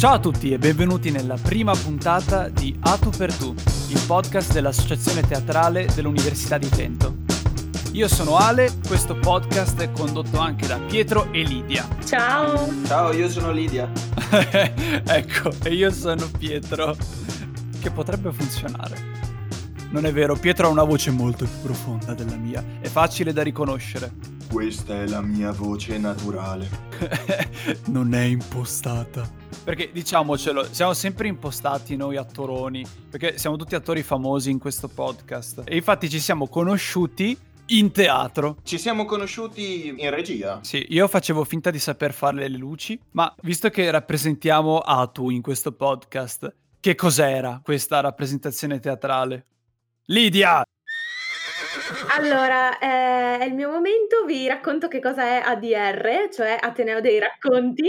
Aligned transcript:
Ciao 0.00 0.14
a 0.14 0.18
tutti 0.18 0.50
e 0.50 0.56
benvenuti 0.56 1.10
nella 1.10 1.36
prima 1.36 1.74
puntata 1.74 2.48
di 2.48 2.74
A 2.84 2.96
tu 2.96 3.10
per 3.10 3.34
tu, 3.34 3.54
il 3.88 4.02
podcast 4.06 4.50
dell'Associazione 4.54 5.20
Teatrale 5.20 5.88
dell'Università 5.94 6.56
di 6.56 6.70
Trento. 6.70 7.16
Io 7.92 8.08
sono 8.08 8.38
Ale, 8.38 8.72
questo 8.86 9.14
podcast 9.14 9.78
è 9.78 9.92
condotto 9.92 10.38
anche 10.38 10.66
da 10.66 10.78
Pietro 10.78 11.30
e 11.34 11.42
Lidia. 11.42 11.86
Ciao! 12.02 12.66
Ciao, 12.86 13.12
io 13.12 13.28
sono 13.28 13.52
Lidia. 13.52 13.92
ecco, 15.04 15.52
e 15.64 15.74
io 15.74 15.90
sono 15.90 16.30
Pietro, 16.38 16.96
che 17.78 17.90
potrebbe 17.90 18.32
funzionare. 18.32 19.19
Non 19.92 20.06
è 20.06 20.12
vero, 20.12 20.36
Pietro 20.36 20.68
ha 20.68 20.70
una 20.70 20.84
voce 20.84 21.10
molto 21.10 21.44
più 21.44 21.62
profonda 21.62 22.14
della 22.14 22.36
mia, 22.36 22.64
è 22.80 22.86
facile 22.86 23.32
da 23.32 23.42
riconoscere. 23.42 24.12
Questa 24.48 24.94
è 24.94 25.08
la 25.08 25.20
mia 25.20 25.50
voce 25.50 25.98
naturale. 25.98 26.68
non 27.86 28.14
è 28.14 28.22
impostata. 28.22 29.28
Perché 29.64 29.90
diciamocelo, 29.92 30.62
siamo 30.70 30.92
sempre 30.92 31.26
impostati 31.26 31.96
noi 31.96 32.16
attoroni, 32.16 32.86
perché 33.10 33.36
siamo 33.36 33.56
tutti 33.56 33.74
attori 33.74 34.04
famosi 34.04 34.52
in 34.52 34.60
questo 34.60 34.86
podcast. 34.86 35.62
E 35.64 35.74
infatti 35.74 36.08
ci 36.08 36.20
siamo 36.20 36.46
conosciuti 36.46 37.36
in 37.66 37.90
teatro. 37.90 38.58
Ci 38.62 38.78
siamo 38.78 39.04
conosciuti 39.04 39.88
in 39.98 40.10
regia. 40.10 40.60
Sì, 40.62 40.86
io 40.90 41.08
facevo 41.08 41.42
finta 41.42 41.72
di 41.72 41.80
saper 41.80 42.12
fare 42.12 42.48
le 42.48 42.56
luci, 42.56 42.96
ma 43.10 43.34
visto 43.42 43.68
che 43.70 43.90
rappresentiamo 43.90 44.78
Atu 44.78 45.30
in 45.30 45.42
questo 45.42 45.72
podcast, 45.72 46.54
che 46.78 46.94
cos'era 46.94 47.60
questa 47.60 47.98
rappresentazione 47.98 48.78
teatrale? 48.78 49.46
Lidia! 50.10 50.64
Allora, 52.18 52.78
eh, 52.78 53.38
è 53.38 53.44
il 53.44 53.54
mio 53.54 53.70
momento, 53.70 54.24
vi 54.26 54.48
racconto 54.48 54.88
che 54.88 54.98
cosa 54.98 55.22
è 55.22 55.40
ADR, 55.44 56.28
cioè 56.32 56.58
Ateneo 56.60 57.00
dei 57.00 57.20
Racconti, 57.20 57.88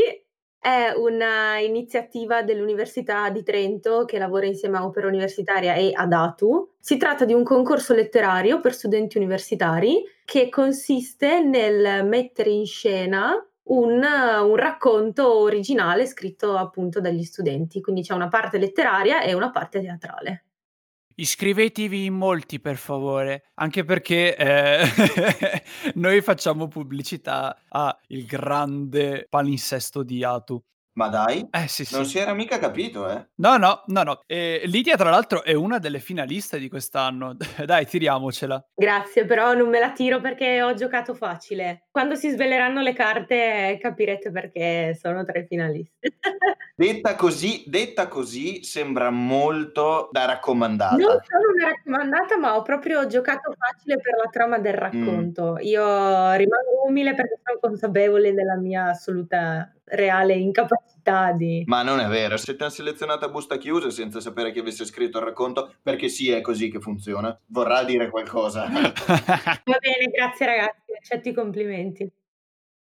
è 0.59 0.93
un'iniziativa 0.95 2.43
dell'Università 2.43 3.31
di 3.31 3.41
Trento 3.41 4.05
che 4.05 4.19
lavora 4.19 4.45
insieme 4.45 4.77
a 4.77 4.85
Opera 4.85 5.07
Universitaria 5.07 5.73
e 5.73 5.89
ad 5.95 6.13
ATU. 6.13 6.73
Si 6.79 6.97
tratta 6.97 7.25
di 7.25 7.33
un 7.33 7.43
concorso 7.43 7.95
letterario 7.95 8.59
per 8.59 8.75
studenti 8.75 9.17
universitari 9.17 10.03
che 10.23 10.49
consiste 10.49 11.41
nel 11.41 12.05
mettere 12.05 12.51
in 12.51 12.67
scena 12.67 13.33
un, 13.63 13.93
un, 13.93 14.55
racconto 14.55 15.39
originale 15.39 16.05
scritto 16.05 16.55
appunto 16.55 17.01
dagli 17.01 17.23
studenti, 17.23 17.81
quindi 17.81 18.03
c'è 18.03 18.13
una 18.13 18.27
parte 18.27 18.59
letteraria 18.59 19.23
e 19.23 19.33
una 19.33 19.49
parte 19.49 19.81
teatrale. 19.81 20.43
Iscrivetevi 21.21 22.05
in 22.05 22.15
molti 22.15 22.59
per 22.59 22.77
favore, 22.77 23.51
anche 23.53 23.83
perché 23.83 24.35
eh, 24.35 24.83
noi 25.93 26.19
facciamo 26.21 26.67
pubblicità 26.67 27.61
a 27.69 27.95
il 28.07 28.25
grande 28.25 29.27
palinsesto 29.29 30.01
di 30.01 30.23
Atu. 30.23 30.59
Ma 30.93 31.07
dai? 31.07 31.47
Eh 31.49 31.67
sì, 31.67 31.85
sì. 31.85 31.95
Non 31.95 32.05
si 32.05 32.19
era 32.19 32.33
mica 32.33 32.59
capito, 32.59 33.09
eh? 33.09 33.27
No, 33.35 33.55
no, 33.55 33.83
no, 33.87 34.03
no. 34.03 34.19
E 34.25 34.63
Lidia, 34.65 34.97
tra 34.97 35.09
l'altro, 35.09 35.41
è 35.43 35.53
una 35.53 35.79
delle 35.79 35.99
finaliste 35.99 36.59
di 36.59 36.67
quest'anno. 36.67 37.35
Dai, 37.65 37.85
tiriamocela. 37.85 38.71
Grazie, 38.75 39.25
però 39.25 39.53
non 39.53 39.69
me 39.69 39.79
la 39.79 39.91
tiro 39.91 40.19
perché 40.19 40.61
ho 40.61 40.73
giocato 40.73 41.13
facile. 41.13 41.87
Quando 41.91 42.15
si 42.15 42.29
sveleranno 42.29 42.81
le 42.81 42.93
carte 42.93 43.77
capirete 43.79 44.31
perché 44.31 44.97
sono 44.99 45.23
tra 45.23 45.39
i 45.39 45.45
finalisti. 45.45 46.11
detta, 46.75 47.15
così, 47.15 47.63
detta 47.67 48.07
così 48.09 48.63
sembra 48.63 49.09
molto 49.11 50.09
da 50.11 50.25
raccomandata. 50.25 50.95
Non 50.95 51.19
sono 51.23 51.51
una 51.55 51.69
raccomandata, 51.69 52.37
ma 52.37 52.57
ho 52.57 52.63
proprio 52.63 53.07
giocato 53.07 53.53
facile 53.57 53.95
per 53.97 54.17
la 54.21 54.29
trama 54.29 54.59
del 54.59 54.75
mm. 54.75 54.77
racconto. 54.77 55.53
Mm. 55.53 55.61
Io 55.61 56.31
rimango 56.33 56.85
umile 56.85 57.15
perché 57.15 57.39
sono 57.41 57.59
consapevole 57.61 58.33
della 58.33 58.57
mia 58.57 58.89
assoluta 58.89 59.71
reale 59.85 60.33
incapacità 60.33 61.31
di... 61.31 61.63
Ma 61.65 61.83
non 61.83 61.99
è 61.99 62.07
vero, 62.07 62.37
se 62.37 62.55
ti 62.55 62.61
hanno 62.61 62.71
selezionato 62.71 63.25
a 63.25 63.29
busta 63.29 63.57
chiusa 63.57 63.89
senza 63.89 64.19
sapere 64.19 64.51
chi 64.51 64.59
avesse 64.59 64.85
scritto 64.85 65.19
il 65.19 65.25
racconto, 65.25 65.75
perché 65.81 66.09
sì, 66.09 66.31
è 66.31 66.41
così 66.41 66.69
che 66.69 66.79
funziona. 66.79 67.37
Vorrà 67.47 67.83
dire 67.83 68.09
qualcosa. 68.09 68.67
Va 68.69 69.77
bene, 69.79 70.11
grazie 70.11 70.45
ragazzi, 70.45 70.93
accetto 70.97 71.29
i 71.29 71.33
complimenti. 71.33 72.11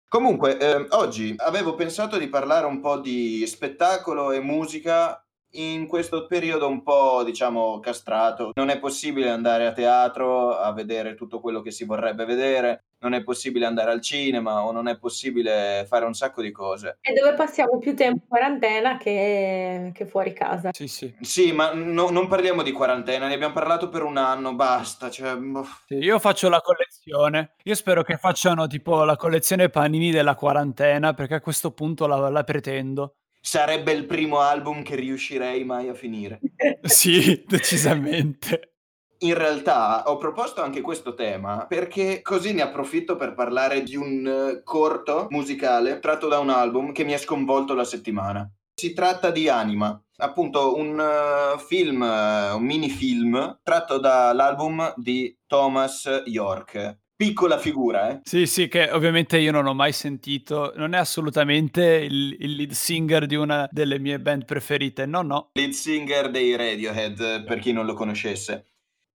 Comunque, 0.08 0.58
eh, 0.58 0.88
oggi 0.90 1.36
avevo 1.38 1.76
pensato 1.76 2.18
di 2.18 2.28
parlare 2.28 2.66
un 2.66 2.80
po' 2.80 2.98
di 2.98 3.46
spettacolo 3.46 4.32
e 4.32 4.40
musica 4.40 5.24
in 5.54 5.88
questo 5.88 6.28
periodo 6.28 6.68
un 6.68 6.84
po', 6.84 7.24
diciamo, 7.24 7.80
castrato. 7.80 8.52
Non 8.54 8.70
è 8.70 8.80
possibile 8.80 9.30
andare 9.30 9.66
a 9.66 9.72
teatro 9.72 10.58
a 10.58 10.72
vedere 10.74 11.16
tutto 11.16 11.40
quello 11.40 11.62
che 11.62 11.72
si 11.72 11.86
vorrebbe 11.86 12.26
vedere, 12.26 12.84
non 13.00 13.14
è 13.14 13.24
possibile 13.24 13.66
andare 13.66 13.92
al 13.92 14.02
cinema 14.02 14.64
o 14.64 14.72
non 14.72 14.88
è 14.88 14.98
possibile 14.98 15.86
fare 15.88 16.06
un 16.06 16.14
sacco 16.14 16.42
di 16.42 16.52
cose. 16.52 16.98
E 17.02 17.14
dove 17.14 17.34
passiamo 17.34 17.78
più 17.80 17.96
tempo 17.96 18.24
in 18.24 18.28
quarantena 18.28 18.98
che, 18.98 19.92
che 19.94 20.06
fuori 20.06 20.34
casa. 20.34 20.70
Sì, 20.74 20.88
sì. 20.88 21.16
Sì, 21.22 21.52
ma 21.52 21.72
no, 21.74 22.10
non 22.10 22.28
parliamo 22.28 22.62
di 22.62 22.72
quarantena, 22.72 23.28
ne 23.28 23.34
abbiamo 23.34 23.54
parlato 23.54 23.90
per 23.90 24.04
un 24.04 24.18
anno, 24.18 24.54
basta. 24.54 25.10
Cioè... 25.10 25.36
Boh. 25.36 25.66
Sì, 25.88 25.96
io 25.96 26.20
faccio 26.20 26.50
la 26.50 26.62
collezione. 26.62 27.56
Io 27.64 27.76
spero 27.76 28.04
che 28.04 28.18
facciano 28.18 28.68
tipo 28.68 29.04
la 29.04 29.16
collezione 29.16 29.70
panini 29.70 30.12
della 30.12 30.36
quarantena, 30.36 31.14
perché 31.14 31.36
a 31.36 31.42
questo 31.42 31.72
punto 31.72 32.06
la, 32.06 32.30
la 32.30 32.44
pretendo. 32.44 33.16
Sarebbe 33.42 33.92
il 33.92 34.06
primo 34.06 34.40
album 34.40 34.84
che 34.84 34.96
riuscirei 34.96 35.64
mai 35.64 35.90
a 35.90 35.94
finire. 35.94 36.40
sì, 36.84 37.44
decisamente. 37.48 38.74
In 39.22 39.34
realtà 39.34 40.04
ho 40.10 40.18
proposto 40.18 40.62
anche 40.62 40.80
questo 40.80 41.14
tema 41.14 41.66
perché 41.68 42.22
così 42.22 42.54
ne 42.54 42.62
approfitto 42.62 43.18
per 43.18 43.34
parlare 43.34 43.84
di 43.84 43.98
un 43.98 44.26
eh, 44.26 44.64
corto 44.64 45.28
musicale 45.30 46.00
tratto 46.00 46.30
da 46.30 46.40
un 46.40 46.50
album 46.50 46.94
che 46.94 47.04
mi 47.04 47.14
ha 47.14 47.18
sconvolto 47.18 47.74
la 47.74 47.84
settimana. 47.84 48.50
Si 48.76 48.94
tratta 48.94 49.30
di 49.30 49.50
Anima, 49.50 50.02
appunto 50.20 50.78
un 50.78 50.98
uh, 50.98 51.60
film, 51.60 52.00
uh, 52.00 52.56
un 52.56 52.64
mini 52.64 52.90
film 52.90 53.60
tratto 53.62 53.98
dall'album 53.98 54.94
di 54.96 55.38
Thomas 55.46 56.24
York. 56.26 57.00
Piccola 57.20 57.58
figura, 57.58 58.12
eh? 58.12 58.22
Sì, 58.24 58.46
sì, 58.46 58.70
che 58.70 58.90
ovviamente 58.92 59.38
io 59.40 59.52
non 59.52 59.66
ho 59.66 59.74
mai 59.74 59.92
sentito. 59.92 60.72
Non 60.78 60.94
è 60.94 60.98
assolutamente 60.98 61.84
il, 61.84 62.34
il 62.40 62.56
lead 62.56 62.72
singer 62.72 63.26
di 63.26 63.36
una 63.36 63.68
delle 63.70 64.00
mie 64.00 64.22
band 64.22 64.46
preferite, 64.46 65.06
no, 65.06 65.22
no. 65.22 65.50
Lead 65.52 65.72
singer 65.72 66.32
dei 66.32 66.56
Radiohead, 66.56 67.44
per 67.44 67.60
chi 67.60 67.74
non 67.74 67.86
lo 67.86 67.94
conoscesse. 67.94 68.68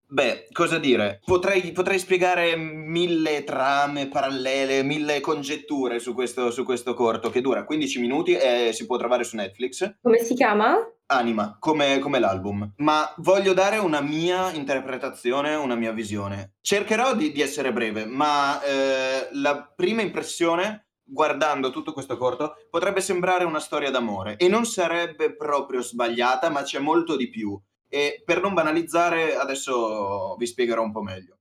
Beh, 0.07 0.47
cosa 0.53 0.79
dire? 0.79 1.21
Potrei, 1.25 1.73
potrei, 1.73 1.99
spiegare 1.99 2.57
mille 2.57 3.43
trame 3.43 4.09
parallele, 4.09 4.83
mille 4.83 5.21
congetture 5.21 5.99
su 5.99 6.15
questo, 6.15 6.51
su 6.51 6.65
questo, 6.65 6.95
corto 6.95 7.31
che 7.31 7.41
dura 7.41 7.65
15 7.65 8.01
minuti 8.01 8.35
e 8.35 8.71
si 8.73 8.87
può 8.87 8.97
trovare 8.97 9.25
su 9.25 9.37
Netflix. 9.37 9.97
Come 10.03 10.19
si 10.19 10.35
chiama? 10.35 10.77
Anima, 11.07 11.57
come, 11.59 11.99
come 11.99 12.19
l'album. 12.19 12.75
Ma 12.77 13.13
voglio 13.19 13.53
dare 13.55 13.79
una 13.79 14.01
mia 14.01 14.53
interpretazione, 14.53 15.55
una 15.55 15.75
mia 15.75 15.93
visione. 15.93 16.55
Cercherò 16.61 17.15
di, 17.15 17.33
di 17.33 17.41
essere 17.41 17.73
breve, 17.73 18.05
ma 18.05 18.63
eh, 18.63 19.29
la 19.33 19.73
prima 19.75 20.03
impressione 20.03 20.85
guardando 21.07 21.71
tutto 21.71 21.93
questo 21.93 22.17
corto, 22.17 22.55
potrebbe 22.71 23.01
sembrare 23.01 23.45
una 23.45 23.61
storia 23.61 23.91
d'amore 23.91 24.37
e 24.37 24.49
non 24.49 24.65
sarebbe 24.65 25.37
proprio 25.37 25.83
sbagliata, 25.83 26.49
ma 26.51 26.63
c'è 26.63 26.79
molto 26.79 27.17
di 27.17 27.29
più. 27.29 27.61
E 27.95 28.25
per 28.25 28.41
non 28.41 28.55
banalizzare, 28.55 29.37
adesso 29.37 30.35
vi 30.35 30.47
spiegherò 30.47 30.83
un 30.83 30.91
po' 30.91 31.01
meglio. 31.01 31.39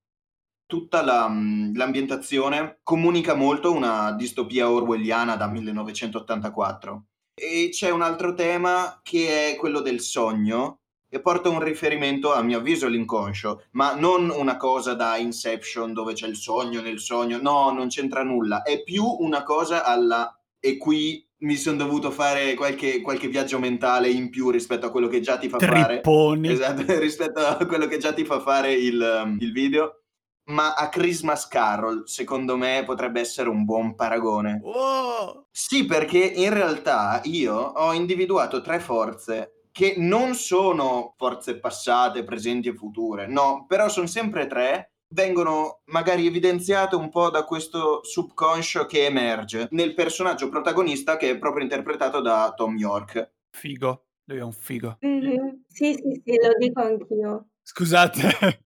Tutta 0.68 1.03
la, 1.03 1.28
mm, 1.28 1.75
l'ambientazione 1.75 2.78
comunica 2.84 3.34
molto 3.34 3.72
una 3.72 4.12
distopia 4.12 4.69
orwelliana 4.69 5.36
da 5.36 5.47
1984. 5.47 7.06
E 7.34 7.69
c'è 7.72 7.90
un 7.90 8.03
altro 8.03 8.36
tema 8.36 9.00
che 9.02 9.50
è 9.50 9.56
quello 9.56 9.80
del 9.80 10.00
sogno, 10.00 10.81
e 11.09 11.19
porta 11.22 11.50
un 11.50 11.59
riferimento, 11.59 12.31
a 12.31 12.44
mio 12.44 12.59
avviso, 12.59 12.85
all'inconscio, 12.85 13.64
ma 13.72 13.96
non 13.96 14.30
una 14.30 14.56
cosa 14.56 14.94
da 14.94 15.18
Inception 15.18 15.91
dove 15.91 16.14
c'è 16.14 16.28
il 16.28 16.38
sogno 16.38 16.81
nel 16.81 17.00
sogno, 17.00 17.40
no, 17.41 17.72
non 17.72 17.88
c'entra 17.88 18.22
nulla, 18.22 18.62
è 18.62 18.84
più 18.84 19.03
una 19.06 19.41
cosa 19.41 19.84
alla 19.84 20.40
e 20.59 20.78
qui 20.78 21.28
mi 21.43 21.55
sono 21.55 21.78
dovuto 21.78 22.09
fare 22.09 22.53
qualche, 22.55 23.01
qualche, 23.01 23.28
viaggio 23.28 23.59
mentale 23.59 24.09
in 24.09 24.29
più 24.29 24.49
rispetto 24.49 24.85
a 24.85 24.91
quello 24.91 25.07
che 25.07 25.19
già 25.19 25.37
ti 25.37 25.49
fa 25.49 25.57
Tripponi. 25.57 26.47
fare. 26.47 26.53
Esatto, 26.53 26.84
rispetto 26.99 27.40
a 27.40 27.66
quello 27.66 27.85
che 27.87 27.97
già 27.97 28.13
ti 28.13 28.25
fa 28.25 28.40
fare 28.40 28.73
il, 28.73 29.23
um, 29.23 29.37
il 29.40 29.51
video. 29.51 29.99
Ma 30.45 30.73
a 30.73 30.90
Christmas 30.90 31.47
Carol, 31.47 32.03
secondo 32.05 32.57
me, 32.57 32.84
potrebbe 32.85 33.22
essere 33.22 33.49
un 33.49 33.63
buon 33.63 33.95
paragone. 33.95 34.59
Oh! 34.63 35.47
Sì, 35.51 35.85
perché 35.85 36.19
in 36.19 36.53
realtà 36.53 37.22
io 37.25 37.55
ho 37.55 37.93
individuato 37.93 38.61
tre 38.61 38.79
forze 38.79 39.67
che 39.72 39.96
non 39.97 40.35
sono 40.35 41.13
forze 41.17 41.59
passate, 41.59 42.23
presenti 42.23 42.69
e 42.69 42.75
future, 42.75 43.28
no, 43.28 43.66
però 43.67 43.89
sono 43.89 44.05
sempre 44.05 44.47
tre 44.47 44.92
vengono 45.13 45.81
magari 45.85 46.25
evidenziate 46.25 46.95
un 46.95 47.09
po' 47.09 47.29
da 47.29 47.45
questo 47.45 48.03
subconscio 48.03 48.85
che 48.85 49.05
emerge 49.05 49.67
nel 49.71 49.93
personaggio 49.93 50.49
protagonista 50.49 51.17
che 51.17 51.29
è 51.29 51.37
proprio 51.37 51.63
interpretato 51.63 52.19
da 52.19 52.53
Tom 52.55 52.75
York. 52.75 53.31
Figo, 53.51 54.05
lui 54.25 54.37
è 54.39 54.41
un 54.43 54.51
figo. 54.51 54.97
Mm-hmm. 55.05 55.47
Sì, 55.67 55.93
sì, 55.93 56.21
sì, 56.25 56.37
lo 56.41 56.55
dico 56.57 56.81
anch'io. 56.81 57.47
Scusate. 57.61 58.61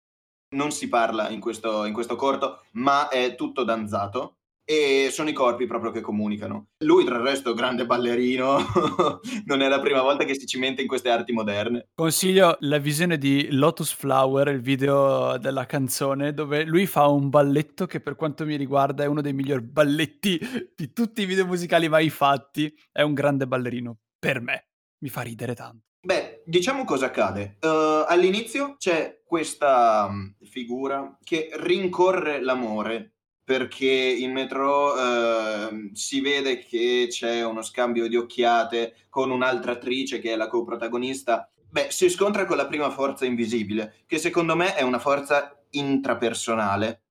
Non 0.48 0.70
si 0.70 0.88
parla 0.88 1.28
in 1.28 1.40
questo, 1.40 1.84
in 1.84 1.92
questo 1.92 2.14
corto, 2.14 2.64
ma 2.72 3.08
è 3.08 3.34
tutto 3.34 3.64
danzato 3.64 4.35
e 4.68 5.10
sono 5.12 5.28
i 5.28 5.32
corpi 5.32 5.66
proprio 5.66 5.92
che 5.92 6.00
comunicano. 6.00 6.70
Lui, 6.78 7.04
tra 7.04 7.14
il 7.14 7.22
resto, 7.22 7.54
grande 7.54 7.86
ballerino, 7.86 8.58
non 9.46 9.62
è 9.62 9.68
la 9.68 9.78
prima 9.78 10.02
volta 10.02 10.24
che 10.24 10.34
si 10.34 10.44
cimenta 10.44 10.82
in 10.82 10.88
queste 10.88 11.08
arti 11.08 11.32
moderne. 11.32 11.88
Consiglio 11.94 12.56
la 12.60 12.78
visione 12.78 13.16
di 13.16 13.48
Lotus 13.52 13.92
Flower, 13.94 14.48
il 14.48 14.60
video 14.60 15.38
della 15.38 15.66
canzone, 15.66 16.34
dove 16.34 16.64
lui 16.64 16.86
fa 16.86 17.06
un 17.06 17.30
balletto 17.30 17.86
che 17.86 18.00
per 18.00 18.16
quanto 18.16 18.44
mi 18.44 18.56
riguarda 18.56 19.04
è 19.04 19.06
uno 19.06 19.20
dei 19.20 19.32
migliori 19.32 19.62
balletti 19.62 20.40
di 20.74 20.92
tutti 20.92 21.22
i 21.22 21.26
video 21.26 21.46
musicali 21.46 21.88
mai 21.88 22.10
fatti. 22.10 22.74
È 22.90 23.02
un 23.02 23.14
grande 23.14 23.46
ballerino, 23.46 23.98
per 24.18 24.40
me. 24.40 24.66
Mi 24.98 25.08
fa 25.08 25.20
ridere 25.20 25.54
tanto. 25.54 25.84
Beh, 26.00 26.42
diciamo 26.44 26.84
cosa 26.84 27.06
accade. 27.06 27.58
Uh, 27.60 28.04
all'inizio 28.06 28.76
c'è 28.78 29.22
questa 29.24 30.06
um, 30.08 30.34
figura 30.48 31.18
che 31.22 31.50
rincorre 31.54 32.40
l'amore 32.40 33.15
perché 33.46 33.86
in 33.86 34.32
metro 34.32 34.98
eh, 34.98 35.90
si 35.92 36.20
vede 36.20 36.58
che 36.58 37.06
c'è 37.08 37.44
uno 37.44 37.62
scambio 37.62 38.08
di 38.08 38.16
occhiate 38.16 39.06
con 39.08 39.30
un'altra 39.30 39.70
attrice 39.70 40.18
che 40.18 40.32
è 40.32 40.36
la 40.36 40.48
coprotagonista. 40.48 41.48
Beh, 41.70 41.86
si 41.90 42.10
scontra 42.10 42.44
con 42.44 42.56
la 42.56 42.66
prima 42.66 42.90
forza 42.90 43.24
invisibile, 43.24 43.98
che 44.06 44.18
secondo 44.18 44.56
me 44.56 44.74
è 44.74 44.82
una 44.82 44.98
forza 44.98 45.56
intrapersonale. 45.70 47.02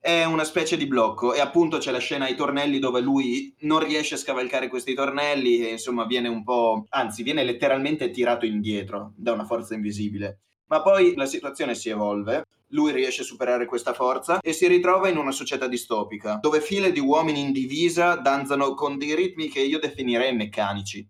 È 0.00 0.24
una 0.24 0.44
specie 0.44 0.78
di 0.78 0.86
blocco 0.86 1.34
e 1.34 1.40
appunto 1.40 1.76
c'è 1.76 1.90
la 1.90 1.98
scena 1.98 2.24
ai 2.24 2.36
tornelli 2.36 2.78
dove 2.78 3.00
lui 3.00 3.54
non 3.60 3.84
riesce 3.84 4.14
a 4.14 4.18
scavalcare 4.18 4.68
questi 4.68 4.94
tornelli 4.94 5.58
e 5.58 5.72
insomma 5.72 6.06
viene 6.06 6.28
un 6.28 6.42
po', 6.42 6.86
anzi 6.88 7.22
viene 7.22 7.44
letteralmente 7.44 8.10
tirato 8.10 8.46
indietro 8.46 9.12
da 9.14 9.32
una 9.32 9.44
forza 9.44 9.74
invisibile. 9.74 10.38
Ma 10.72 10.80
poi 10.80 11.14
la 11.16 11.26
situazione 11.26 11.74
si 11.74 11.90
evolve, 11.90 12.46
lui 12.68 12.92
riesce 12.92 13.20
a 13.20 13.24
superare 13.26 13.66
questa 13.66 13.92
forza 13.92 14.40
e 14.40 14.54
si 14.54 14.66
ritrova 14.66 15.10
in 15.10 15.18
una 15.18 15.30
società 15.30 15.68
distopica, 15.68 16.38
dove 16.40 16.62
file 16.62 16.92
di 16.92 16.98
uomini 16.98 17.40
in 17.40 17.52
divisa 17.52 18.14
danzano 18.14 18.72
con 18.72 18.96
dei 18.96 19.14
ritmi 19.14 19.50
che 19.50 19.60
io 19.60 19.78
definirei 19.78 20.34
meccanici. 20.34 21.06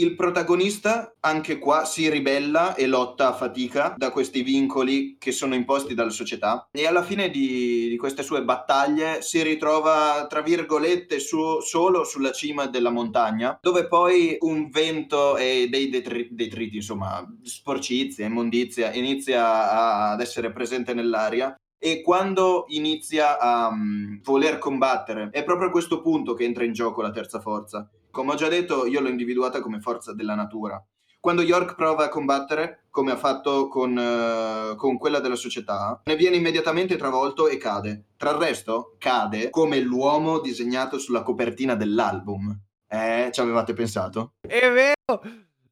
Il 0.00 0.14
protagonista 0.14 1.16
anche 1.18 1.58
qua 1.58 1.84
si 1.84 2.08
ribella 2.08 2.76
e 2.76 2.86
lotta 2.86 3.30
a 3.30 3.32
fatica 3.32 3.94
da 3.96 4.12
questi 4.12 4.42
vincoli 4.42 5.16
che 5.18 5.32
sono 5.32 5.56
imposti 5.56 5.92
dalla 5.92 6.10
società. 6.10 6.68
E 6.70 6.86
alla 6.86 7.02
fine 7.02 7.30
di, 7.30 7.88
di 7.88 7.96
queste 7.96 8.22
sue 8.22 8.44
battaglie 8.44 9.22
si 9.22 9.42
ritrova 9.42 10.24
tra 10.28 10.40
virgolette 10.40 11.18
su, 11.18 11.58
solo 11.62 12.04
sulla 12.04 12.30
cima 12.30 12.66
della 12.66 12.90
montagna 12.90 13.58
dove 13.60 13.88
poi 13.88 14.36
un 14.38 14.70
vento 14.70 15.36
e 15.36 15.66
dei 15.68 15.88
detri, 15.88 16.28
detriti 16.30 16.76
insomma 16.76 17.26
sporcizia, 17.42 18.24
immondizia 18.24 18.92
inizia 18.92 19.68
a, 19.68 20.10
ad 20.12 20.20
essere 20.20 20.52
presente 20.52 20.94
nell'aria. 20.94 21.56
E 21.76 22.02
quando 22.02 22.66
inizia 22.68 23.36
a 23.38 23.66
um, 23.68 24.20
voler 24.22 24.58
combattere 24.58 25.30
è 25.32 25.42
proprio 25.42 25.68
a 25.68 25.72
questo 25.72 26.00
punto 26.00 26.34
che 26.34 26.44
entra 26.44 26.62
in 26.62 26.72
gioco 26.72 27.02
la 27.02 27.10
terza 27.10 27.40
forza 27.40 27.88
come 28.18 28.32
ho 28.32 28.34
già 28.34 28.48
detto, 28.48 28.84
io 28.84 29.00
l'ho 29.00 29.10
individuata 29.10 29.60
come 29.60 29.78
forza 29.78 30.12
della 30.12 30.34
natura. 30.34 30.84
Quando 31.20 31.40
York 31.40 31.76
prova 31.76 32.06
a 32.06 32.08
combattere, 32.08 32.86
come 32.90 33.12
ha 33.12 33.16
fatto 33.16 33.68
con, 33.68 33.96
uh, 33.96 34.74
con, 34.74 34.98
quella 34.98 35.20
della 35.20 35.36
società, 35.36 36.00
ne 36.02 36.16
viene 36.16 36.34
immediatamente 36.34 36.96
travolto 36.96 37.46
e 37.46 37.58
cade. 37.58 38.06
Tra 38.16 38.30
il 38.30 38.38
resto, 38.38 38.96
cade 38.98 39.50
come 39.50 39.78
l'uomo 39.78 40.40
disegnato 40.40 40.98
sulla 40.98 41.22
copertina 41.22 41.76
dell'album. 41.76 42.58
Eh, 42.88 43.30
ci 43.32 43.40
avevate 43.40 43.72
pensato? 43.72 44.32
È 44.40 44.68
vero! 44.68 45.22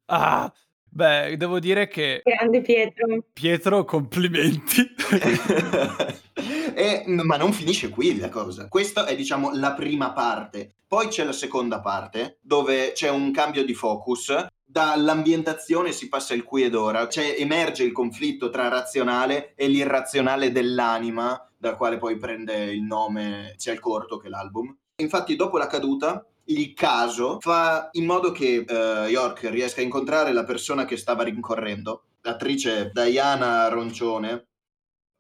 Ah, 0.05 0.53
beh, 0.97 1.37
devo 1.37 1.59
dire 1.61 1.87
che... 1.89 2.23
Grande 2.25 2.63
Pietro. 2.63 3.25
Pietro, 3.33 3.85
complimenti. 3.85 4.95
e, 6.75 7.05
ma 7.07 7.37
non 7.37 7.53
finisce 7.53 7.91
qui 7.91 8.19
la 8.19 8.31
cosa. 8.31 8.67
Questa 8.69 9.05
è, 9.05 9.15
diciamo, 9.15 9.51
la 9.55 9.75
prima 9.75 10.13
parte. 10.13 10.77
Poi 10.89 11.09
c'è 11.09 11.25
la 11.25 11.33
seconda 11.33 11.81
parte, 11.81 12.39
dove 12.41 12.93
c'è 12.93 13.11
un 13.11 13.31
cambio 13.31 13.65
di 13.65 13.75
focus. 13.75 14.47
Dall'ambientazione 14.65 15.93
si 15.93 16.09
passa 16.09 16.35
il 16.35 16.45
qui 16.45 16.65
ed 16.65 16.75
ora, 16.75 17.09
cioè 17.09 17.37
emerge 17.39 17.85
il 17.85 17.93
conflitto 17.93 18.51
tra 18.51 18.69
razionale 18.69 19.53
e 19.55 19.69
l'irrazionale 19.69 20.51
dell'anima, 20.51 21.51
dal 21.57 21.77
quale 21.77 21.99
poi 21.99 22.17
prende 22.17 22.73
il 22.73 22.83
nome 22.83 23.55
sia 23.57 23.73
il 23.73 23.81
corto 23.81 24.17
che 24.17 24.29
l'album. 24.29 24.75
Infatti, 24.97 25.37
dopo 25.37 25.59
la 25.59 25.67
caduta, 25.67 26.25
il 26.47 26.75
caso 26.75 27.39
fa 27.41 27.89
in 27.93 28.05
modo 28.05 28.33
che 28.33 28.65
uh, 28.67 29.09
York 29.09 29.49
riesca 29.51 29.81
a 29.81 29.85
incontrare 29.85 30.33
la 30.33 30.45
persona 30.45 30.85
che 30.85 30.97
stava 30.97 31.23
rincorrendo, 31.23 32.05
l'attrice 32.23 32.91
Diana 32.93 33.69
Roncione, 33.69 34.47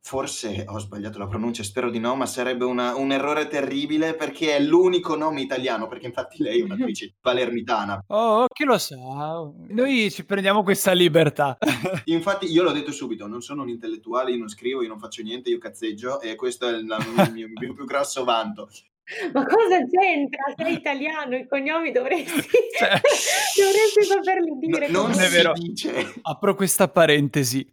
Forse 0.06 0.64
ho 0.68 0.78
sbagliato 0.78 1.18
la 1.18 1.26
pronuncia, 1.26 1.64
spero 1.64 1.90
di 1.90 1.98
no, 1.98 2.14
ma 2.14 2.26
sarebbe 2.26 2.64
una, 2.64 2.94
un 2.94 3.10
errore 3.10 3.48
terribile 3.48 4.14
perché 4.14 4.54
è 4.54 4.60
l'unico 4.60 5.16
nome 5.16 5.40
italiano, 5.40 5.88
perché 5.88 6.06
infatti 6.06 6.44
lei 6.44 6.60
è 6.60 6.62
un'attrice 6.62 7.14
palermitana. 7.20 8.04
Oh, 8.06 8.46
chi 8.46 8.62
lo 8.62 8.78
sa? 8.78 8.94
Noi 8.94 10.08
ci 10.12 10.24
prendiamo 10.24 10.62
questa 10.62 10.92
libertà. 10.92 11.58
infatti 12.06 12.46
io 12.46 12.62
l'ho 12.62 12.70
detto 12.70 12.92
subito, 12.92 13.26
non 13.26 13.40
sono 13.40 13.62
un 13.62 13.68
intellettuale, 13.68 14.30
io 14.30 14.38
non 14.38 14.48
scrivo, 14.48 14.80
io 14.80 14.86
non 14.86 15.00
faccio 15.00 15.22
niente, 15.22 15.50
io 15.50 15.58
cazzeggio 15.58 16.20
e 16.20 16.36
questo 16.36 16.68
è 16.68 16.76
il, 16.76 16.84
mio, 17.32 17.48
mio 17.58 17.74
più 17.74 17.84
grosso 17.84 18.22
vanto. 18.22 18.68
Ma 19.32 19.46
cosa 19.46 19.86
c'entra? 19.88 20.52
Sei 20.56 20.74
italiano, 20.74 21.36
i 21.36 21.46
cognomi 21.46 21.92
dovresti, 21.92 22.40
cioè... 22.76 22.88
dovresti 23.56 24.02
saperli 24.02 24.58
dire. 24.58 24.88
No, 24.88 25.02
non 25.02 25.20
è 25.20 25.28
vero. 25.28 25.52
Dice. 25.52 26.14
Apro 26.22 26.54
questa 26.54 26.88
parentesi 26.88 27.68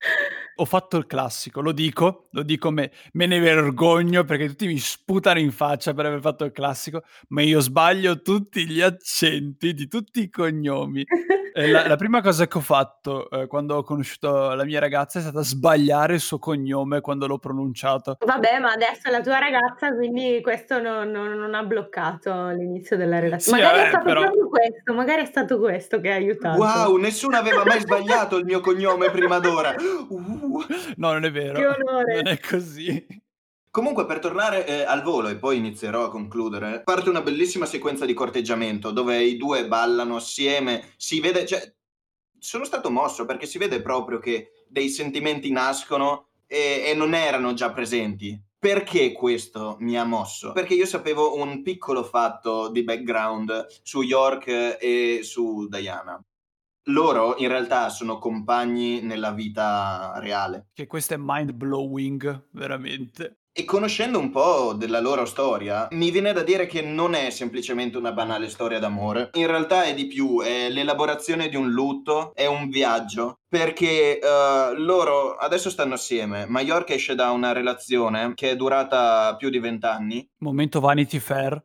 ho 0.56 0.66
fatto 0.66 0.98
il 0.98 1.06
classico, 1.06 1.62
lo 1.62 1.72
dico, 1.72 2.28
lo 2.32 2.44
dico, 2.44 2.70
me, 2.70 2.92
me, 3.14 3.26
ne 3.26 3.40
vergogno 3.40 4.24
perché 4.24 4.48
tutti 4.48 4.68
mi 4.68 4.78
sputano 4.78 5.40
in 5.40 5.52
faccia 5.52 5.94
per 5.94 6.06
aver 6.06 6.22
fatto 6.22 6.46
il 6.46 6.52
classico, 6.52 7.04
ma 7.30 7.42
io 7.42 7.60
sbaglio 7.60 8.22
tutti 8.22 8.68
gli 8.68 8.82
accenti 8.82 9.74
di 9.74 9.88
tutti 9.88 10.22
i 10.22 10.30
cognomi. 10.30 11.04
La, 11.56 11.88
la, 11.88 11.96
prima 11.98 12.20
cosa 12.20 12.48
che 12.48 12.58
ho 12.58 12.62
fatto 12.62 13.30
eh, 13.30 13.46
quando 13.46 13.76
ho 13.76 13.84
conosciuto 13.84 14.56
la 14.56 14.66
mia 14.66 14.80
ragazza 14.80 15.20
è 15.20 15.22
stata 15.22 15.44
sbagliare 15.44 16.16
il 16.16 16.20
suo 16.20 16.40
cognome 16.40 17.00
quando 17.00 17.28
l'ho 17.28 17.38
pronunciato. 17.38 18.18
Vabbè, 18.26 18.58
ma 18.58 18.72
adesso 18.72 19.08
è 19.08 19.12
la 19.12 19.22
tua 19.22 19.38
ragazza, 19.38 19.94
quindi 19.94 20.42
questo 20.42 20.82
non, 20.82 21.12
non, 21.12 21.34
non 21.34 21.54
ha 21.54 21.62
bloccato 21.62 22.48
l'inizio 22.50 22.98
della 22.98 23.20
relazione. 23.20 23.60
Sì, 23.60 23.64
magari 23.64 23.78
vabbè, 23.78 23.86
è 23.86 23.90
stato 23.92 24.06
però... 24.06 24.22
proprio 24.22 24.50
questo, 24.50 24.94
magari 24.96 25.22
è 25.22 25.26
stato 25.26 25.60
questo 25.60 26.00
che 26.00 26.12
ha 26.12 26.16
aiutato. 26.16 26.58
Wow, 26.58 26.96
nessuno 26.96 27.38
aveva 27.38 27.64
mai 27.64 27.80
sbagliato 27.82 28.38
il 28.38 28.46
mio 28.46 28.60
cognome 28.60 29.12
prima 29.12 29.38
d'ora. 29.38 29.76
Uh. 30.10 30.43
No, 30.98 31.13
non 31.13 31.25
è 31.25 31.31
vero. 31.31 31.54
Che 31.54 31.66
onore. 31.66 32.16
Non 32.16 32.28
è 32.28 32.40
così. 32.40 33.22
Comunque, 33.69 34.06
per 34.06 34.19
tornare 34.19 34.68
eh, 34.68 34.84
al 34.84 35.01
volo 35.01 35.30
e 35.30 35.36
poi 35.36 35.57
inizierò 35.57 36.06
a 36.06 36.10
concludere, 36.10 36.84
parte 36.84 37.10
una 37.10 37.22
bellissima 37.22 37.66
sequenza 37.66 38.06
di 38.06 38.13
corteggiamento 38.13 38.92
dove 38.92 39.24
i 39.24 39.36
due 39.36 39.68
ballano 39.68 40.18
assieme, 40.18 40.94
si 40.95 41.19
vede, 41.19 41.45
cioè, 41.47 41.73
sono 42.38 42.66
stato 42.66 42.92
mosso 42.92 43.26
perché 43.26 43.47
si 43.47 43.57
vede 43.57 43.81
proprio 43.81 44.19
che 44.19 44.66
dei 44.68 44.90
sentimenti 44.90 45.52
nascono 45.52 46.28
e, 46.45 46.83
e 46.85 46.94
non 46.94 47.16
erano 47.16 47.54
già 47.54 47.71
presenti. 47.71 48.40
Perché 48.59 49.12
questo 49.12 49.78
mi 49.80 49.97
ha 49.97 50.06
mosso? 50.06 50.52
Perché 50.52 50.76
io 50.76 50.85
sapevo 50.85 51.35
un 51.35 51.64
piccolo 51.64 52.04
fatto 52.04 52.69
di 52.69 52.83
background 52.83 53.66
su 53.81 54.04
York 54.04 54.78
e 54.80 55.21
su 55.23 55.68
Diana 55.68 56.23
loro 56.85 57.35
in 57.37 57.47
realtà 57.47 57.90
sono 57.90 58.18
compagni 58.18 59.02
nella 59.02 59.31
vita 59.31 60.13
reale. 60.18 60.68
Che 60.73 60.87
questo 60.87 61.13
è 61.13 61.18
mind 61.19 61.52
blowing, 61.52 62.49
veramente. 62.52 63.37
E 63.56 63.66
conoscendo 63.66 64.18
un 64.18 64.31
po' 64.31 64.73
della 64.73 64.99
loro 64.99 65.25
storia, 65.25 65.87
mi 65.92 66.09
viene 66.09 66.33
da 66.33 66.42
dire 66.42 66.66
che 66.66 66.81
non 66.81 67.13
è 67.13 67.30
semplicemente 67.30 67.99
una 67.99 68.11
banale 68.11 68.49
storia 68.49 68.80
d'amore. 68.80 69.30
In 69.33 69.45
realtà 69.45 69.83
è 69.83 69.94
di 69.94 70.07
più, 70.07 70.42
è 70.42 70.69
l'elaborazione 70.69 71.49
di 71.49 71.56
un 71.56 71.69
lutto, 71.69 72.31
è 72.33 72.47
un 72.47 72.69
viaggio. 72.69 73.42
Perché 73.47 74.19
uh, 74.19 74.73
loro 74.81 75.35
adesso 75.35 75.69
stanno 75.69 75.94
assieme. 75.94 76.47
ma 76.47 76.61
York 76.61 76.90
esce 76.90 77.13
da 77.13 77.30
una 77.30 77.52
relazione 77.52 78.33
che 78.33 78.49
è 78.49 78.56
durata 78.56 79.35
più 79.35 79.52
di 79.52 79.59
vent'anni. 79.59 80.28
Momento 80.40 80.80
Vanity 80.80 81.19
Fair. 81.19 81.63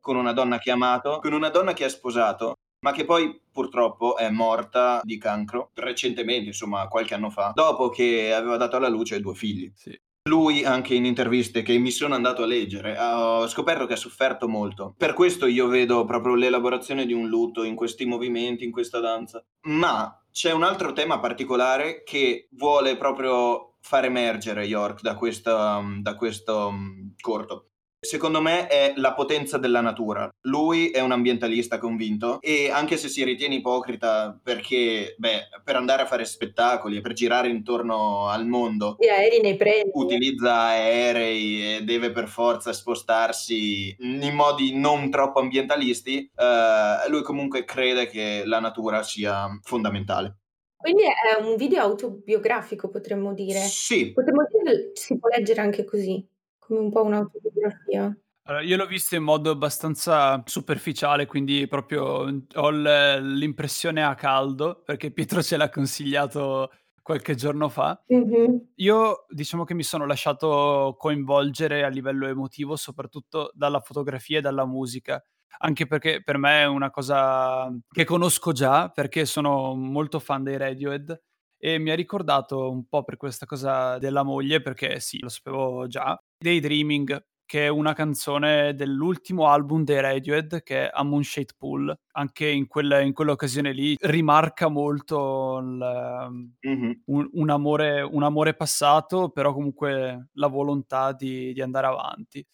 con 0.00 0.16
una 0.16 0.32
donna 0.32 0.58
che 0.58 0.70
ha 0.70 0.74
amato, 0.74 1.18
con 1.20 1.34
una 1.34 1.50
donna 1.50 1.74
che 1.74 1.84
ha 1.84 1.88
sposato 1.90 2.54
ma 2.84 2.92
che 2.92 3.06
poi 3.06 3.40
purtroppo 3.50 4.18
è 4.18 4.28
morta 4.28 5.00
di 5.02 5.16
cancro 5.16 5.70
recentemente, 5.72 6.48
insomma 6.48 6.86
qualche 6.86 7.14
anno 7.14 7.30
fa, 7.30 7.52
dopo 7.54 7.88
che 7.88 8.34
aveva 8.34 8.58
dato 8.58 8.76
alla 8.76 8.88
luce 8.88 9.20
due 9.20 9.34
figli. 9.34 9.72
Sì. 9.74 9.98
Lui, 10.28 10.64
anche 10.64 10.94
in 10.94 11.06
interviste 11.06 11.62
che 11.62 11.78
mi 11.78 11.90
sono 11.90 12.14
andato 12.14 12.42
a 12.42 12.46
leggere, 12.46 12.98
ho 12.98 13.48
scoperto 13.48 13.86
che 13.86 13.94
ha 13.94 13.96
sofferto 13.96 14.48
molto. 14.48 14.94
Per 14.98 15.14
questo 15.14 15.46
io 15.46 15.66
vedo 15.66 16.04
proprio 16.04 16.34
l'elaborazione 16.34 17.06
di 17.06 17.14
un 17.14 17.26
lutto 17.26 17.62
in 17.62 17.74
questi 17.74 18.04
movimenti, 18.04 18.64
in 18.64 18.70
questa 18.70 19.00
danza. 19.00 19.42
Ma 19.62 20.22
c'è 20.30 20.52
un 20.52 20.62
altro 20.62 20.92
tema 20.92 21.20
particolare 21.20 22.02
che 22.04 22.48
vuole 22.52 22.96
proprio 22.96 23.76
far 23.80 24.04
emergere 24.04 24.64
York 24.64 25.00
da, 25.00 25.14
questa, 25.14 25.82
da 26.00 26.14
questo 26.16 26.68
um, 26.68 27.14
corto 27.18 27.68
secondo 28.04 28.40
me 28.40 28.66
è 28.66 28.92
la 28.96 29.14
potenza 29.14 29.58
della 29.58 29.80
natura. 29.80 30.28
Lui 30.42 30.90
è 30.90 31.00
un 31.00 31.12
ambientalista 31.12 31.78
convinto 31.78 32.40
e 32.40 32.70
anche 32.70 32.96
se 32.96 33.08
si 33.08 33.24
ritiene 33.24 33.56
ipocrita 33.56 34.38
perché, 34.42 35.14
beh, 35.18 35.48
per 35.62 35.76
andare 35.76 36.02
a 36.02 36.06
fare 36.06 36.24
spettacoli 36.24 36.96
e 36.96 37.00
per 37.00 37.12
girare 37.12 37.48
intorno 37.48 38.28
al 38.28 38.46
mondo, 38.46 38.96
gli 38.98 39.08
aerei 39.08 39.40
ne 39.40 39.56
prende. 39.56 39.90
Utilizza 39.92 40.54
aerei 40.54 41.76
e 41.76 41.82
deve 41.82 42.10
per 42.10 42.28
forza 42.28 42.72
spostarsi 42.72 43.94
in 43.98 44.34
modi 44.34 44.78
non 44.78 45.10
troppo 45.10 45.40
ambientalisti. 45.40 46.30
Eh, 46.34 47.08
lui 47.08 47.22
comunque 47.22 47.64
crede 47.64 48.06
che 48.06 48.42
la 48.44 48.60
natura 48.60 49.02
sia 49.02 49.48
fondamentale. 49.62 50.38
Quindi 50.84 51.04
è 51.04 51.40
un 51.42 51.56
video 51.56 51.80
autobiografico, 51.80 52.90
potremmo 52.90 53.32
dire. 53.32 53.60
Sì. 53.60 54.12
Potremmo 54.12 54.42
dire 54.50 54.90
si 54.92 55.18
può 55.18 55.30
leggere 55.30 55.62
anche 55.62 55.84
così, 55.84 56.22
come 56.66 56.80
un 56.80 56.90
po' 56.90 57.04
un'autobiografia. 57.04 58.16
Allora, 58.46 58.62
io 58.62 58.76
l'ho 58.76 58.86
visto 58.86 59.16
in 59.16 59.22
modo 59.22 59.50
abbastanza 59.50 60.42
superficiale, 60.44 61.26
quindi 61.26 61.66
proprio 61.66 62.42
ho 62.54 62.70
l'impressione 62.70 64.04
a 64.04 64.14
caldo, 64.14 64.82
perché 64.84 65.10
Pietro 65.10 65.42
ce 65.42 65.56
l'ha 65.56 65.70
consigliato 65.70 66.70
qualche 67.00 67.34
giorno 67.34 67.68
fa. 67.68 68.02
Mm-hmm. 68.12 68.56
Io 68.76 69.24
diciamo 69.28 69.64
che 69.64 69.74
mi 69.74 69.82
sono 69.82 70.06
lasciato 70.06 70.94
coinvolgere 70.98 71.84
a 71.84 71.88
livello 71.88 72.26
emotivo, 72.26 72.76
soprattutto 72.76 73.50
dalla 73.54 73.80
fotografia 73.80 74.38
e 74.38 74.42
dalla 74.42 74.66
musica 74.66 75.22
anche 75.58 75.86
perché 75.86 76.22
per 76.22 76.38
me 76.38 76.62
è 76.62 76.66
una 76.66 76.90
cosa 76.90 77.72
che 77.88 78.04
conosco 78.04 78.52
già, 78.52 78.88
perché 78.88 79.24
sono 79.24 79.74
molto 79.74 80.18
fan 80.18 80.42
dei 80.42 80.56
Radiohead 80.56 81.20
e 81.64 81.78
mi 81.78 81.90
ha 81.90 81.94
ricordato 81.94 82.70
un 82.70 82.86
po' 82.86 83.04
per 83.04 83.16
questa 83.16 83.46
cosa 83.46 83.96
della 83.96 84.22
moglie, 84.22 84.60
perché 84.60 85.00
sì, 85.00 85.18
lo 85.20 85.30
sapevo 85.30 85.86
già, 85.86 86.14
Daydreaming, 86.36 87.24
che 87.46 87.64
è 87.64 87.68
una 87.68 87.94
canzone 87.94 88.74
dell'ultimo 88.74 89.46
album 89.48 89.82
dei 89.82 89.98
Radiohead, 89.98 90.62
che 90.62 90.88
è 90.88 90.90
A 90.92 91.02
Moonshade 91.04 91.54
Pool. 91.56 91.98
Anche 92.12 92.48
in, 92.48 92.66
quella, 92.66 93.00
in 93.00 93.14
quell'occasione 93.14 93.72
lì 93.72 93.96
rimarca 93.98 94.68
molto 94.68 95.56
il, 95.56 96.58
mm-hmm. 96.68 96.90
un, 97.06 97.30
un, 97.32 97.48
amore, 97.48 98.02
un, 98.02 98.22
amore, 98.24 98.52
passato, 98.52 99.30
però 99.30 99.54
comunque 99.54 100.28
la 100.34 100.48
volontà 100.48 101.12
di, 101.12 101.54
di 101.54 101.62
andare 101.62 101.86
avanti. 101.86 102.46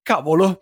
Cavolo, 0.00 0.58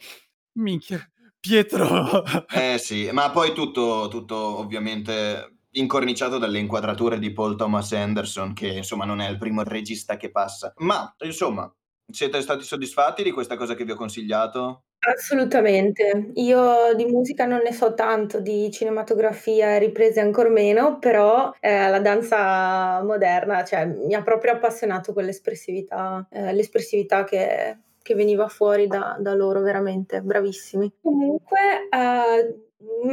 minchia, 0.59 1.09
Pietro. 1.39 2.25
eh 2.53 2.79
sì, 2.79 3.11
ma 3.13 3.31
poi 3.31 3.53
tutto, 3.53 4.09
tutto 4.09 4.59
ovviamente 4.59 5.56
incorniciato 5.77 6.39
dalle 6.39 6.59
inquadrature 6.59 7.19
di 7.19 7.33
Paul 7.33 7.57
Thomas 7.57 7.93
Anderson, 7.93 8.53
che 8.53 8.69
insomma 8.69 9.05
non 9.05 9.21
è 9.21 9.29
il 9.29 9.39
primo 9.39 9.63
regista 9.63 10.17
che 10.17 10.31
passa. 10.31 10.73
Ma 10.77 11.15
insomma, 11.25 11.71
siete 12.11 12.41
stati 12.41 12.65
soddisfatti 12.65 13.23
di 13.23 13.31
questa 13.31 13.57
cosa 13.57 13.75
che 13.75 13.85
vi 13.85 13.93
ho 13.93 13.97
consigliato? 13.97 14.83
Assolutamente. 14.99 16.31
Io 16.35 16.95
di 16.97 17.05
musica 17.05 17.47
non 17.47 17.61
ne 17.63 17.73
so 17.73 17.95
tanto, 17.95 18.41
di 18.41 18.71
cinematografia 18.71 19.75
e 19.75 19.79
riprese 19.79 20.21
ancor 20.21 20.49
meno, 20.49 20.99
però 20.99 21.53
eh, 21.61 21.89
la 21.89 22.01
danza 22.01 23.03
moderna, 23.05 23.63
cioè, 23.65 23.87
mi 23.87 24.15
ha 24.15 24.23
proprio 24.23 24.53
appassionato 24.53 25.13
quell'espressività, 25.13 26.27
eh, 26.31 26.53
l'espressività 26.53 27.25
che, 27.25 27.79
che 28.03 28.15
veniva 28.15 28.49
fuori 28.49 28.89
da, 28.89 29.17
da 29.21 29.35
loro, 29.35 29.61
veramente 29.61 30.23
bravissimi. 30.23 30.93
Comunque, 31.01 31.89
uh, 31.91 32.66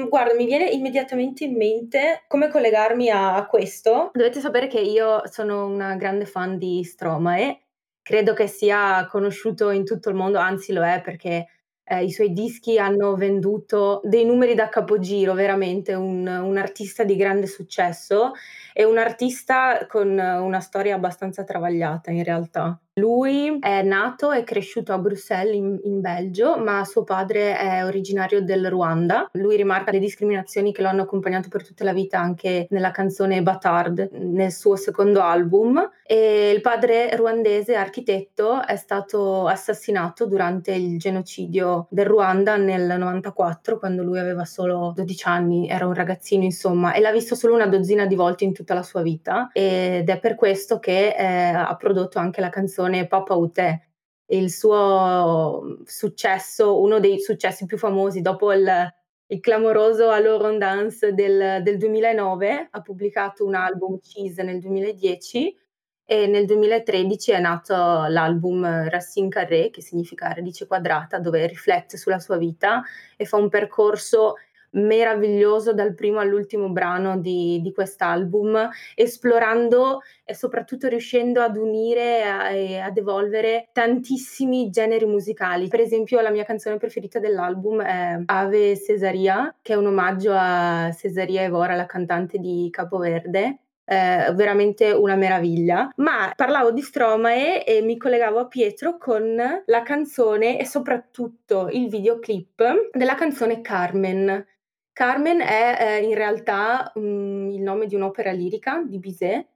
guarda, 0.10 0.34
mi 0.36 0.46
viene 0.46 0.70
immediatamente 0.70 1.44
in 1.44 1.56
mente 1.56 2.24
come 2.28 2.50
collegarmi 2.50 3.10
a, 3.10 3.36
a 3.36 3.46
questo. 3.48 4.12
Dovete 4.14 4.40
sapere 4.40 4.68
che 4.68 4.80
io 4.80 5.22
sono 5.26 5.66
una 5.66 5.96
grande 5.96 6.26
fan 6.26 6.58
di 6.58 6.84
Stromae, 6.84 7.62
credo 8.02 8.34
che 8.34 8.48
sia 8.48 9.08
conosciuto 9.10 9.70
in 9.70 9.86
tutto 9.86 10.10
il 10.10 10.16
mondo, 10.16 10.38
anzi 10.38 10.74
lo 10.74 10.84
è 10.84 11.02
perché 11.02 11.48
eh, 11.86 12.04
i 12.04 12.12
suoi 12.12 12.34
dischi 12.34 12.78
hanno 12.78 13.16
venduto 13.16 14.02
dei 14.04 14.26
numeri 14.26 14.56
da 14.56 14.70
capogiro, 14.70 15.34
veramente 15.34 15.94
un, 15.94 16.26
un 16.28 16.58
artista 16.58 17.04
di 17.04 17.16
grande 17.16 17.48
successo 17.48 18.32
e 18.74 18.84
un 18.84 18.98
artista 18.98 19.86
con 19.88 20.10
una 20.10 20.60
storia 20.60 20.96
abbastanza 20.96 21.44
travagliata 21.44 22.12
in 22.12 22.24
realtà. 22.24 22.83
Lui 22.98 23.58
è 23.60 23.82
nato 23.82 24.32
e 24.32 24.44
cresciuto 24.44 24.94
a 24.94 25.00
Bruxelles 25.00 25.56
in, 25.56 25.80
in, 25.84 26.00
Belgio, 26.00 26.60
ma 26.60 26.86
suo 26.86 27.04
padre 27.04 27.58
è 27.58 27.84
originario 27.84 28.44
del 28.44 28.70
Ruanda. 28.70 29.28
Lui 29.34 29.56
rimarca 29.56 29.90
le 29.90 29.98
discriminazioni 29.98 30.72
che 30.72 30.84
lo 30.84 30.90
hanno 30.90 31.02
accompagnato 31.02 31.50
per 31.50 31.66
tutta 31.66 31.84
la 31.86 31.92
vita 31.94 32.20
anche 32.20 32.68
nella 32.70 32.92
canzone 32.92 33.42
Batard, 33.42 34.10
nel 34.12 34.52
suo 34.52 34.76
secondo 34.76 35.22
album. 35.22 35.90
E 36.06 36.52
il 36.54 36.62
padre 36.62 37.16
ruandese, 37.16 37.74
architetto, 37.74 38.64
è 38.64 38.76
stato 38.76 39.48
assassinato 39.48 40.28
durante 40.28 40.74
il 40.74 41.00
genocidio 41.00 41.88
del 41.90 42.06
Ruanda 42.06 42.58
nel 42.58 42.96
94, 43.00 43.80
quando 43.80 44.04
lui 44.04 44.20
aveva 44.20 44.46
solo 44.46 44.94
12 44.96 45.28
anni, 45.28 45.68
era 45.68 45.88
un 45.88 45.96
ragazzino 45.96 46.44
insomma, 46.44 46.94
e 46.94 47.02
l'ha 47.02 47.12
visto 47.12 47.34
solo 47.34 47.56
una 47.56 47.66
dozzina 47.66 48.06
di 48.06 48.14
volte 48.14 48.44
in 48.44 48.54
tutta 48.54 48.76
la 48.76 48.84
sua 48.84 49.02
vita 49.02 49.50
ed 49.52 50.08
è 50.08 50.20
per 50.20 50.36
questo 50.36 50.78
che 50.78 51.16
eh, 51.18 51.26
ha 51.26 51.76
prodotto 51.76 52.20
anche 52.20 52.40
la 52.40 52.50
canzone 52.50 52.82
canzone 52.84 53.08
Papa 53.08 53.36
Ute, 53.36 53.90
il 54.28 54.52
suo 54.52 55.80
successo, 55.86 56.82
uno 56.82 57.00
dei 57.00 57.20
successi 57.20 57.66
più 57.66 57.78
famosi 57.78 58.22
dopo 58.22 58.52
il, 58.52 58.94
il 59.28 59.40
clamoroso 59.40 60.10
Allora 60.10 60.52
Dance 60.58 61.14
del, 61.14 61.62
del 61.62 61.78
2009, 61.78 62.68
ha 62.72 62.82
pubblicato 62.82 63.46
un 63.46 63.56
album 63.56 64.00
Cheese 64.00 64.44
nel 64.44 64.60
2010 64.60 65.58
e 66.06 66.28
nel 66.28 66.46
2013 66.46 67.32
è 67.32 67.40
nato 67.40 67.74
l'album 67.74 68.90
Racine 68.90 69.30
Carré, 69.30 69.70
che 69.70 69.82
significa 69.82 70.34
radice 70.34 70.68
quadrata, 70.68 71.20
dove 71.20 71.48
riflette 71.48 71.98
sulla 71.98 72.20
sua 72.20 72.38
vita 72.38 72.84
e 73.16 73.26
fa 73.26 73.38
un 73.38 73.50
percorso 73.50 74.36
meraviglioso 74.74 75.74
dal 75.74 75.94
primo 75.96 76.20
all'ultimo 76.20 76.70
brano 76.70 77.18
di, 77.18 77.60
di 77.62 77.72
quest'album, 77.72 78.70
esplorando 78.96 80.02
e 80.24 80.34
soprattutto 80.34 80.88
riuscendo 80.88 81.42
ad 81.42 81.58
unire 81.58 82.52
e 82.52 82.80
ad 82.80 82.98
evolvere 82.98 83.70
tantissimi 83.72 84.70
generi 84.70 85.06
musicali. 85.06 85.68
Per 85.68 85.80
esempio, 85.80 86.22
la 86.22 86.32
mia 86.32 86.46
canzone 86.46 86.78
preferita 86.78 87.20
dell'album 87.20 87.82
è 87.82 88.22
Ave 88.26 88.78
Cesaria, 88.78 89.56
che 89.62 89.74
è 89.74 89.76
un 89.76 89.88
omaggio 89.88 90.32
a 90.34 90.92
Cesaria 90.96 91.42
Evora, 91.44 91.76
la 91.76 91.86
cantante 91.86 92.38
di 92.38 92.70
Capoverde. 92.72 93.58
Eh, 93.86 94.32
veramente 94.34 94.92
una 94.92 95.16
meraviglia. 95.16 95.92
Ma 95.98 96.32
parlavo 96.34 96.72
di 96.72 96.82
Stromae 96.82 97.66
e 97.66 97.82
mi 97.82 97.98
collegavo 97.98 98.40
a 98.40 98.48
Pietro 98.48 98.98
con 98.98 99.36
la 99.66 99.84
canzone 99.84 100.58
e 100.58 100.66
soprattutto 100.66 101.68
il 101.70 101.90
videoclip 101.90 102.92
della 102.94 103.16
canzone 103.16 103.60
Carmen, 103.60 104.46
Carmen 104.94 105.42
è 105.42 105.78
eh, 105.80 106.04
in 106.04 106.14
realtà 106.14 106.92
um, 106.96 107.50
il 107.52 107.62
nome 107.62 107.88
di 107.88 107.96
un'opera 107.96 108.32
lirica 108.32 108.84
di 108.86 109.00
Bizet 109.00 109.48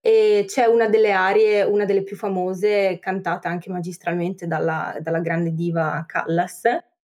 e 0.00 0.44
c'è 0.46 0.66
una 0.66 0.88
delle 0.88 1.10
arie, 1.10 1.62
una 1.64 1.84
delle 1.84 2.04
più 2.04 2.16
famose, 2.16 2.98
cantata 3.00 3.48
anche 3.48 3.70
magistralmente 3.70 4.46
dalla, 4.46 4.96
dalla 5.00 5.20
grande 5.20 5.52
diva 5.52 6.04
Callas, 6.06 6.62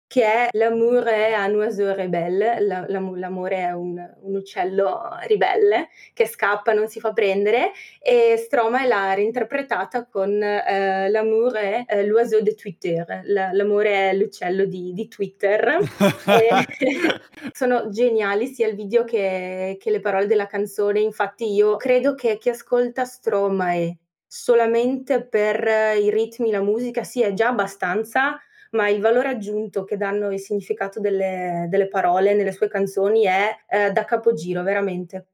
che 0.08 0.24
è 0.24 0.48
L'amour 0.52 1.04
è 1.04 1.44
un 1.46 1.60
oiseau 1.60 1.94
rebelle, 1.94 2.60
la, 2.60 2.84
la, 2.86 3.00
l'amore 3.14 3.56
è 3.56 3.72
un, 3.72 3.98
un, 4.20 4.34
uccello 4.36 5.08
ribelle 5.26 5.88
che 6.12 6.26
scappa, 6.26 6.72
non 6.72 6.88
si 6.88 7.00
fa 7.00 7.12
prendere 7.12 7.72
e 8.00 8.36
Stromae 8.36 8.86
l'ha 8.86 9.14
reinterpretata 9.14 10.06
con 10.06 10.40
eh, 10.40 11.08
L'amour 11.10 11.54
è 11.54 11.84
eh, 11.88 12.06
l'oiseau 12.06 12.40
de 12.40 12.54
Twitter, 12.54 13.22
la, 13.24 13.50
l'amore 13.52 14.10
è 14.10 14.14
l'uccello 14.14 14.64
di, 14.64 14.92
di 14.92 15.08
Twitter. 15.08 15.78
sono 17.52 17.88
geniali 17.88 18.46
sia 18.46 18.68
il 18.68 18.76
video 18.76 19.04
che, 19.04 19.76
che 19.80 19.90
le 19.90 20.00
parole 20.00 20.26
della 20.26 20.46
canzone, 20.46 21.00
infatti 21.00 21.52
io 21.52 21.76
credo 21.76 22.14
che 22.14 22.38
chi 22.38 22.50
ascolta 22.50 23.04
Stromae 23.04 23.96
solamente 24.28 25.24
per 25.24 25.96
i 25.98 26.10
ritmi, 26.10 26.50
la 26.50 26.60
musica, 26.60 27.04
sia 27.04 27.32
già 27.32 27.48
abbastanza 27.48 28.38
ma 28.76 28.88
il 28.88 29.00
valore 29.00 29.28
aggiunto 29.28 29.82
che 29.82 29.96
danno 29.96 30.30
il 30.30 30.38
significato 30.38 31.00
delle, 31.00 31.66
delle 31.68 31.88
parole 31.88 32.34
nelle 32.34 32.52
sue 32.52 32.68
canzoni 32.68 33.24
è 33.24 33.50
eh, 33.68 33.90
da 33.90 34.04
capogiro, 34.04 34.62
veramente. 34.62 35.26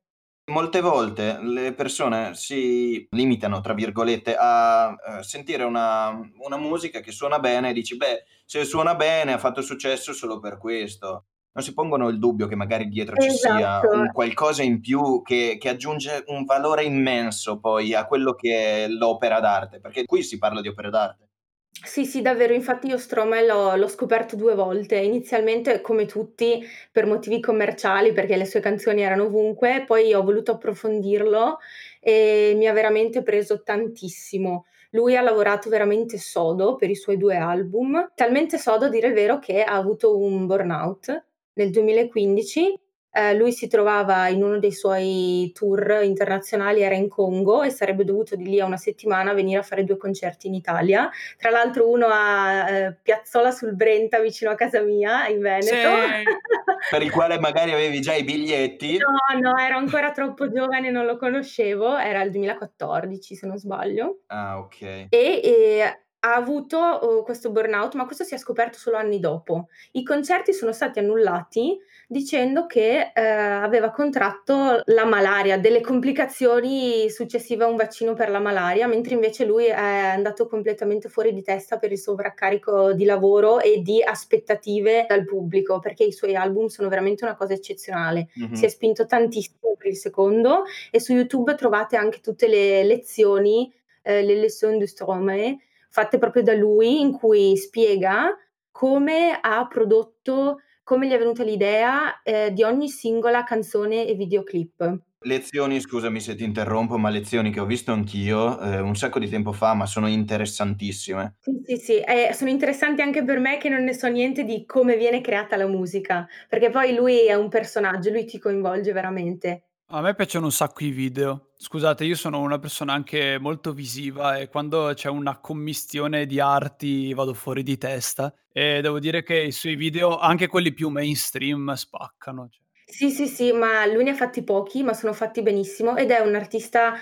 Molte 0.51 0.81
volte 0.81 1.39
le 1.41 1.73
persone 1.73 2.35
si 2.35 3.07
limitano, 3.11 3.61
tra 3.61 3.75
virgolette, 3.75 4.35
a 4.37 4.89
uh, 4.89 5.23
sentire 5.23 5.63
una, 5.63 6.19
una, 6.39 6.57
musica 6.57 6.99
che 6.99 7.13
suona 7.13 7.39
bene 7.39 7.71
e 7.71 7.73
dici, 7.73 7.97
beh, 7.97 8.25
se 8.45 8.65
suona 8.65 8.97
bene 8.97 9.33
ha 9.33 9.39
fatto 9.39 9.63
successo 9.63 10.13
solo 10.13 10.41
per 10.41 10.59
questo. 10.59 11.27
Non 11.53 11.63
si 11.63 11.75
pongono 11.75 12.09
il 12.09 12.19
dubbio 12.19 12.49
che 12.49 12.57
magari 12.57 12.89
dietro 12.89 13.15
ci 13.17 13.31
sia 13.31 13.57
esatto. 13.57 13.95
un 13.95 14.11
qualcosa 14.11 14.63
in 14.65 14.81
più 14.81 15.23
che, 15.23 15.59
che, 15.61 15.69
aggiunge 15.69 16.25
un 16.29 16.45
valore 16.45 16.83
immenso 16.83 17.61
poi 17.61 17.95
a 17.95 18.07
quello 18.07 18.35
che 18.35 18.85
è 18.85 18.89
l'opera 18.89 19.39
d'arte, 19.39 19.79
perché 19.79 20.07
qui 20.07 20.23
si 20.25 20.39
parla 20.39 20.61
di 20.61 20.69
opera 20.69 20.91
d'arte. 20.91 21.32
Sì, 21.81 22.05
sì, 22.05 22.21
davvero. 22.23 22.53
Infatti 22.53 22.87
io 22.89 22.99
Stromae 22.99 23.45
l'ho 23.47 23.75
l'ho 23.77 23.89
scoperto 23.89 24.37
due 24.37 24.55
volte. 24.55 24.97
Inizialmente, 24.97 25.81
come 25.81 26.05
tutti, 26.07 26.63
per 26.93 27.07
motivi 27.07 27.41
commerciali, 27.41 28.13
perché 28.13 28.37
le 28.37 28.45
sue 28.45 28.61
canzoni 28.61 29.03
erano 29.03 29.25
ovunque, 29.25 29.83
poi 29.87 30.13
ho 30.15 30.23
voluto 30.23 30.53
approfondirlo 30.53 31.59
e 32.01 32.53
mi 32.57 32.67
ha 32.69 32.73
veramente 32.73 33.23
preso 33.23 33.63
tantissimo. 33.63 34.67
lui 34.95 35.17
ha 35.17 35.23
lavorato 35.23 35.71
veramente 35.71 36.19
sodo 36.19 36.77
per 36.77 36.91
i 36.91 36.95
suoi 36.95 37.17
due 37.17 37.37
album, 37.37 38.13
talmente 38.15 38.59
sodo 38.59 38.85
a 38.87 38.89
dire 38.91 39.07
il 39.09 39.15
vero 39.15 39.39
che 39.39 39.63
ha 39.63 39.73
avuto 39.75 40.19
un 40.19 40.45
burnout 40.47 41.25
nel 41.55 41.71
2015 41.71 42.79
eh, 43.13 43.35
lui 43.35 43.53
si 43.53 43.69
trovava 43.69 44.29
in 44.29 44.43
uno 44.43 44.59
dei 44.59 44.73
suoi 44.73 45.51
tour 45.55 46.01
internazionali, 46.03 46.81
era 46.81 46.95
in 46.95 47.09
Congo 47.09 47.63
e 47.63 47.71
sarebbe 47.71 48.05
dovuto 48.05 48.37
di 48.37 48.45
lì 48.45 48.59
a 48.59 48.65
una 48.65 48.79
settimana 48.79 49.35
venire 49.35 49.61
a 49.61 49.63
fare 49.63 49.85
due 49.85 49.99
concerti 49.99 50.47
in 50.47 50.55
Italia. 50.55 51.11
Tra 51.37 51.51
l'altro 51.51 51.91
uno 51.91 52.07
a 52.11 52.69
eh, 52.71 52.97
Piazzola 53.03 53.51
sul 53.51 53.75
Brenta 53.75 54.19
vicino 54.19 54.51
a 54.51 54.55
casa 54.55 54.81
mia 54.81 55.27
in 55.29 55.41
Veneto. 55.41 55.67
Sì. 55.69 56.25
per 56.91 57.03
il 57.03 57.11
quale 57.11 57.39
magari 57.39 57.73
avevi 57.73 58.01
già 58.01 58.15
i 58.15 58.25
biglietti. 58.25 58.99
No, 58.99 59.39
no, 59.39 59.57
ero 59.59 59.77
ancora 59.77 60.11
troppo 60.11 60.51
giovane, 60.51 60.91
non 60.91 61.05
lo 61.05 61.17
conoscevo, 61.17 61.97
era 61.99 62.23
il 62.23 62.31
2014 62.31 63.35
se 63.35 63.47
non 63.47 63.59
sbaglio. 63.59 64.23
Ah, 64.29 64.59
ok. 64.59 64.83
E, 64.83 65.09
e 65.11 66.03
ha 66.25 66.35
avuto 66.35 66.79
uh, 66.79 67.25
questo 67.25 67.51
burnout, 67.51 67.95
ma 67.95 68.05
questo 68.05 68.23
si 68.23 68.35
è 68.35 68.39
scoperto 68.39 68.79
solo 68.79 68.97
anni 68.97 69.19
dopo. 69.19 69.69
I 69.93 70.05
concerti 70.05 70.53
sono 70.53 70.73
stati 70.73 71.01
annullati 71.01 71.79
dicendo 72.07 72.67
che 72.67 73.11
eh, 73.15 73.23
aveva 73.23 73.91
contratto 73.91 74.83
la 74.85 75.05
malaria, 75.07 75.59
delle 75.59 75.81
complicazioni 75.81 77.09
successive 77.09 77.65
a 77.65 77.69
un 77.69 77.77
vaccino 77.77 78.13
per 78.13 78.29
la 78.29 78.39
malaria, 78.39 78.87
mentre 78.87 79.15
invece 79.15 79.47
lui 79.47 79.65
è 79.65 79.73
andato 79.73 80.47
completamente 80.47 81.09
fuori 81.09 81.33
di 81.33 81.43
testa 81.43 81.79
per 81.79 81.91
il 81.91 81.99
sovraccarico 81.99 82.93
di 82.93 83.05
lavoro 83.05 83.61
e 83.61 83.81
di 83.81 84.03
aspettative 84.03 85.07
dal 85.09 85.25
pubblico, 85.25 85.79
perché 85.79 86.05
i 86.05 86.13
suoi 86.13 86.37
album 86.37 86.67
sono 86.67 86.89
veramente 86.89 87.25
una 87.25 87.35
cosa 87.35 87.55
eccezionale. 87.55 88.29
Mm-hmm. 88.39 88.53
Si 88.53 88.65
è 88.67 88.69
spinto 88.69 89.07
tantissimo 89.07 89.75
per 89.79 89.91
il 89.91 89.97
secondo 89.97 90.65
e 90.91 91.01
su 91.01 91.15
YouTube 91.15 91.55
trovate 91.55 91.97
anche 91.97 92.21
tutte 92.21 92.47
le 92.47 92.85
lezioni, 92.85 93.73
eh, 94.03 94.23
le 94.23 94.35
lezioni 94.35 94.77
di 94.77 94.87
Stromae, 94.87 95.59
fatte 95.93 96.19
proprio 96.19 96.43
da 96.43 96.55
lui, 96.55 97.01
in 97.01 97.13
cui 97.13 97.57
spiega 97.57 98.35
come 98.71 99.39
ha 99.39 99.67
prodotto 99.69 100.57
come 100.83 101.07
gli 101.07 101.13
è 101.13 101.19
venuta 101.19 101.45
l'idea 101.45 102.23
eh, 102.23 102.53
di 102.53 102.63
ogni 102.65 102.89
singola 102.89 103.45
canzone 103.45 104.07
e 104.07 104.15
videoclip. 104.15 105.01
Lezioni, 105.21 105.81
scusami 105.81 106.19
se 106.19 106.35
ti 106.35 106.43
interrompo, 106.43 106.99
ma 106.99 107.09
lezioni 107.09 107.53
che 107.53 107.61
ho 107.61 107.65
visto 107.65 107.93
anch'io 107.93 108.59
eh, 108.61 108.81
un 108.81 108.97
sacco 108.97 109.21
di 109.21 109.29
tempo 109.29 109.53
fa, 109.53 109.73
ma 109.75 109.87
sono 109.87 110.09
interessantissime. 110.09 111.37
Sì, 111.39 111.61
sì, 111.65 111.77
sì, 111.77 112.01
eh, 112.01 112.33
sono 112.35 112.51
interessanti 112.51 113.03
anche 113.03 113.23
per 113.23 113.39
me 113.39 113.59
che 113.59 113.69
non 113.69 113.85
ne 113.85 113.95
so 113.95 114.09
niente 114.09 114.43
di 114.45 114.67
come 114.67 114.97
viene 114.97 115.21
creata 115.21 115.57
la 115.57 115.69
musica, 115.69 116.27
perché 116.49 116.71
poi 116.71 116.97
lui 116.97 117.27
è 117.27 117.35
un 117.35 117.49
personaggio, 117.49 118.11
lui 118.11 118.25
ti 118.25 118.41
coinvolge 118.41 118.93
veramente. 118.93 119.67
A 119.95 120.01
me 120.01 120.15
piacciono 120.15 120.47
un 120.47 120.53
sacco 120.53 120.83
i 120.85 120.91
video. 120.91 121.52
Scusate, 121.65 122.05
io 122.05 122.17
sono 122.17 122.41
una 122.41 122.59
persona 122.59 122.93
anche 122.93 123.39
molto 123.39 123.73
visiva 123.73 124.37
e 124.37 124.49
quando 124.49 124.91
c'è 124.95 125.09
una 125.09 125.39
commistione 125.39 126.27
di 126.27 126.41
arti 126.41 127.15
vado 127.15 127.35
fuori 127.35 127.63
di 127.63 127.79
testa 127.79 128.35
e 128.53 128.81
devo 128.81 128.99
dire 128.99 129.23
che 129.23 129.37
i 129.37 129.53
suoi 129.53 129.77
video, 129.77 130.19
anche 130.19 130.49
quelli 130.49 130.73
più 130.73 130.89
mainstream, 130.89 131.73
spaccano. 131.75 132.49
Cioè. 132.51 132.63
Sì, 132.85 133.11
sì, 133.11 133.29
sì, 133.29 133.53
ma 133.53 133.87
lui 133.87 134.03
ne 134.03 134.11
ha 134.11 134.15
fatti 134.15 134.43
pochi, 134.43 134.83
ma 134.83 134.93
sono 134.93 135.13
fatti 135.13 135.41
benissimo 135.41 135.97
ed 135.97 136.11
è 136.11 136.19
un 136.19 136.35
artista 136.35 136.95